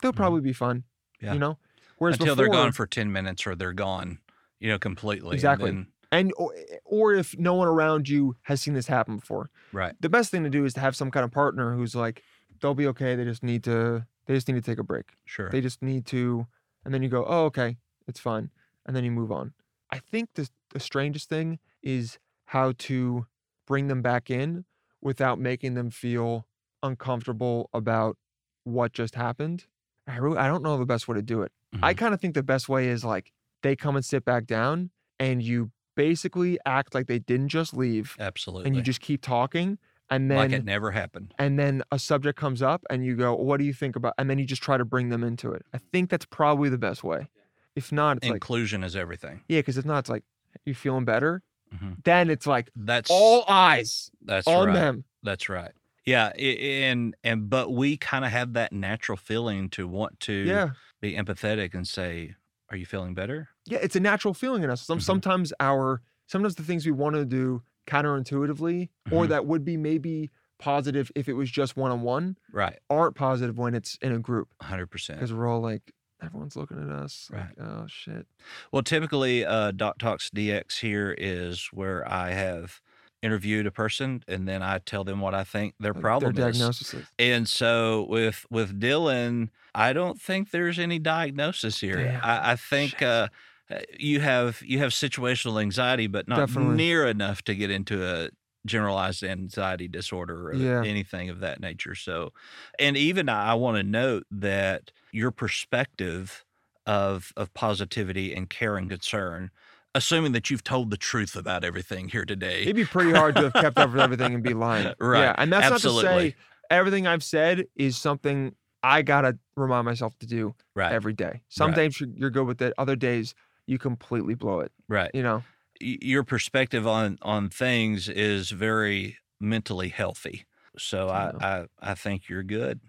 [0.00, 0.16] They'll Mhm.
[0.16, 0.84] probably be fine.
[1.20, 1.34] Yeah.
[1.34, 1.58] You know?
[1.98, 4.18] Whereas Until they're gone for 10 minutes or they're gone,
[4.60, 5.28] you know, completely.
[5.30, 5.70] and Exactly.
[5.70, 9.50] then- and or, or if no one around you has seen this happen before.
[9.72, 9.94] right.
[10.00, 12.22] The best thing to do is to have some kind of partner who's like,
[12.60, 13.16] they'll be okay.
[13.16, 15.12] They just need to they just need to take a break.
[15.24, 15.50] Sure.
[15.50, 16.46] They just need to
[16.84, 18.50] and then you go, Oh, okay, it's fine.
[18.86, 19.52] And then you move on.
[19.90, 23.26] I think the the strangest thing is how to
[23.66, 24.64] bring them back in
[25.02, 26.46] without making them feel
[26.84, 28.16] uncomfortable about
[28.64, 29.64] what just happened.
[30.06, 31.52] I really, I don't know the best way to do it.
[31.82, 31.98] I Mhm.
[31.98, 33.32] kind of think the best way is like
[33.62, 38.16] they come and sit back down and you basically act like they didn't just leave
[38.20, 38.66] Absolutely.
[38.66, 39.78] and you just keep talking
[40.10, 41.34] and then like it never happened.
[41.38, 44.28] and then a subject comes up and you go what do you think about and
[44.30, 47.02] then you just try to bring them into it i think that's probably the best
[47.02, 47.28] way
[47.74, 49.40] if not it's like Inclusion is everything.
[49.48, 50.22] yeah because if not it's like
[50.66, 51.42] you feeling better
[51.74, 52.04] Mhm.
[52.04, 54.74] then it's like That's all eyes that's on right.
[54.74, 55.72] them That's right.
[56.06, 60.70] Yeah, and and but we kind of have that natural feeling to want to yeah
[61.00, 62.36] be empathetic and say,
[62.70, 65.02] "Are you feeling better?" yeah it's a natural feeling in us Some, Mhm.
[65.04, 69.28] sometimes our sometimes the things we want to do counterintuitively or Mhm.
[69.28, 73.96] that would be maybe positive if it was just one-on-one Right, aren't positive when it's
[74.00, 75.18] in a group hundred percent.
[75.18, 75.92] because we're all like
[76.22, 77.48] everyone's looking at us Right.
[77.58, 78.26] like oh shit
[78.72, 82.80] Well, typically, uh, Doc Talks DX here is where I have
[83.26, 86.32] interviewed a person and then I tell them what I think their like, problem their
[86.32, 87.12] diagnosis is.
[87.18, 92.12] And so with with Dylan, I don't think there's any diagnosis here.
[92.22, 93.28] I, I think uh,
[93.70, 96.86] uh, you have you have situational anxiety, but not Definitely.
[96.86, 98.30] near enough to get into a
[98.66, 100.84] generalized anxiety disorder or Yeah.
[100.84, 101.94] anything of that nature.
[101.94, 102.32] So,
[102.78, 106.44] and even I want to note that your perspective
[106.86, 109.50] of of positivity and care and concern,
[109.96, 113.42] assuming that you've told the truth about everything here today, It'd be pretty hard to
[113.44, 114.92] have kept up with everything and be lying.
[115.00, 115.20] Right.
[115.22, 115.34] Yeah.
[115.38, 116.34] And that's not to say
[116.70, 121.42] everything I've said is something I gotta remind myself to do right, every day.
[121.48, 121.76] Some Right.
[121.76, 122.72] days you're- you're good with it.
[122.78, 123.34] Other days
[123.66, 124.72] you completely blow it.
[124.88, 125.10] right.
[125.14, 125.42] You know?
[125.78, 130.46] your perspective on on things is very mentally healthy.
[130.78, 132.80] So I, I I think you're good.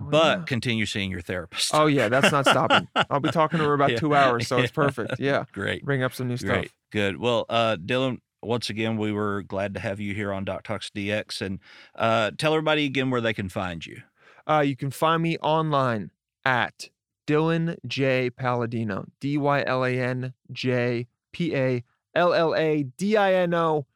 [0.00, 0.44] Oh, But yeah.
[0.44, 1.70] continue seeing your therapist.
[1.74, 2.86] oh yeah, that's not stopping.
[3.10, 3.98] I'll be talking to her about Yeah.
[3.98, 5.18] two hours, so it's perfect.
[5.18, 5.44] Yeah.
[5.52, 6.74] great, Bring up some new great, stuff.
[6.92, 7.16] good.
[7.18, 10.90] Well, uh, Dylan, once again, we were glad to have you here on Doc Talks
[10.90, 11.58] DX, and
[11.94, 14.02] uh, tell everybody again where they can find you.
[14.48, 16.10] Uh, you can find me online
[16.44, 16.90] at
[17.26, 19.06] Dylan J Palladino.
[19.20, 21.82] D Y L A N J P A
[22.14, 23.86] L L A D I N O.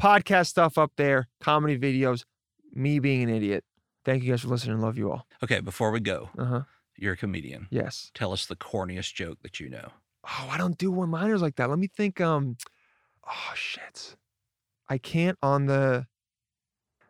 [0.00, 2.24] Podcast stuff up there, comedy videos,
[2.72, 3.64] me being an idiot.
[4.04, 4.80] Thank you guys for listening.
[4.80, 5.26] Love you all.
[5.42, 6.60] Okay, before we go, Uh huh.
[6.96, 7.66] you're a comedian.
[7.70, 8.10] Yes.
[8.14, 9.90] Tell us the corniest joke that you know.
[10.24, 11.68] Oh, I don't do one liners like that.
[11.70, 12.20] Let me think.
[12.20, 12.56] Um.
[13.26, 14.16] Oh shit.
[14.88, 16.06] I can't on the.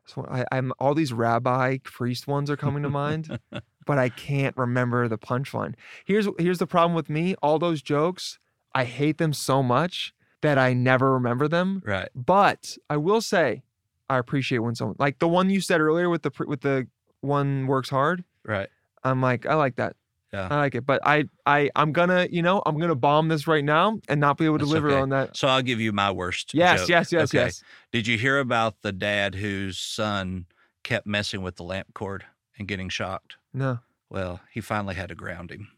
[0.06, 3.38] So I, I'm all these rabbi priest ones are coming to mind,
[3.86, 5.74] but I can't remember the punchline.
[6.04, 7.36] Here's here's the problem with me.
[7.42, 8.38] All those jokes,
[8.74, 10.12] I hate them so much
[10.42, 11.82] that I never remember them.
[11.86, 12.08] Right.
[12.14, 13.62] But I will say,
[14.10, 16.86] I appreciate when someone like the one you said earlier with the with the
[17.20, 18.24] one works hard.
[18.44, 18.68] Right.
[19.04, 19.96] I'm like, I like that.
[20.32, 20.48] Yeah.
[20.50, 20.84] I like it.
[20.86, 24.36] But I I I'm gonna, you know, I'm gonna bomb this right now and not
[24.36, 25.00] be able to That's deliver okay.
[25.00, 25.36] on that.
[25.36, 26.54] So I'll give you my worst.
[26.54, 26.88] Yes, joke.
[26.88, 27.44] yes, yes, Okay.
[27.44, 27.62] yes.
[27.92, 30.46] Did you hear about the dad whose son
[30.84, 32.24] kept messing with the lamp cord
[32.58, 33.36] and getting shocked?
[33.52, 33.78] No.
[34.08, 35.68] Well, he finally had to ground him.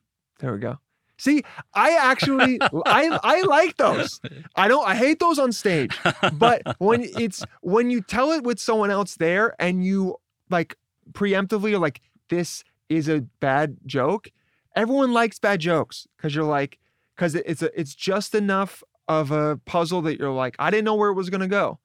[0.41, 0.79] There we go.
[1.19, 1.45] See,
[1.75, 4.21] I actually I I like those.
[4.57, 5.97] I don't I hate those on stage.
[6.33, 10.17] But when it's when you tell it with someone else there and you
[10.51, 10.77] like
[11.13, 14.31] preemptively are like, this is a bad joke,
[14.75, 16.79] everyone likes bad jokes because you're like,
[17.17, 20.95] because it's a it's just enough of a puzzle that you're like, I didn't know
[20.95, 21.79] where it was gonna go.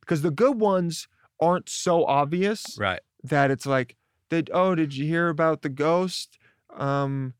[0.00, 1.08] Because the good ones
[1.40, 3.00] aren't so obvious right.
[3.22, 3.96] that it's like,
[4.28, 6.38] did oh, did you hear about the ghost?
[6.76, 7.34] Um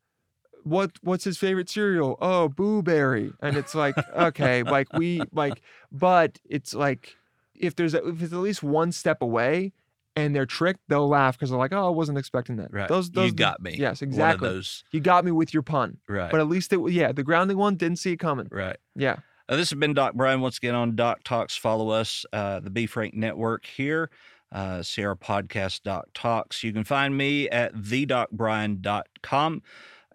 [0.64, 2.18] what what's his favorite cereal?
[2.20, 3.32] Oh, Boo Berry.
[3.40, 5.62] And it's like, okay, like we like,
[5.92, 7.16] but it's like
[7.54, 9.72] if there's a, if it's at least one step away
[10.16, 12.72] and they're tricked, they'll laugh because they're like, oh, I wasn't expecting that.
[12.72, 12.88] Right.
[12.88, 13.76] Those those you got me.
[13.78, 14.48] Yes, exactly.
[14.48, 14.84] those.
[14.92, 15.98] You got me with your pun.
[16.08, 16.30] Right.
[16.30, 18.48] But at least it yeah, the grounding one didn't see it coming.
[18.50, 18.76] right.
[18.94, 19.16] Yeah.
[19.46, 21.54] Uh, this has been Doc Brian once again on Doc Talks.
[21.54, 24.10] Follow us, uh, the B Frank Network here.
[24.50, 26.62] Uh, podcast, Doc Talks.
[26.62, 29.62] You can find me at thedocbrian.com.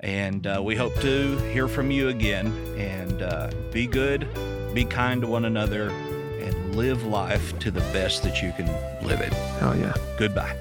[0.01, 2.47] And uh, we hope to hear from you again.
[2.77, 4.27] And uh, be good,
[4.73, 8.67] be kind to one another, and live life to the best that you can
[9.05, 9.33] live it.
[9.61, 9.93] Oh, yeah.
[10.17, 10.55] Goodbye.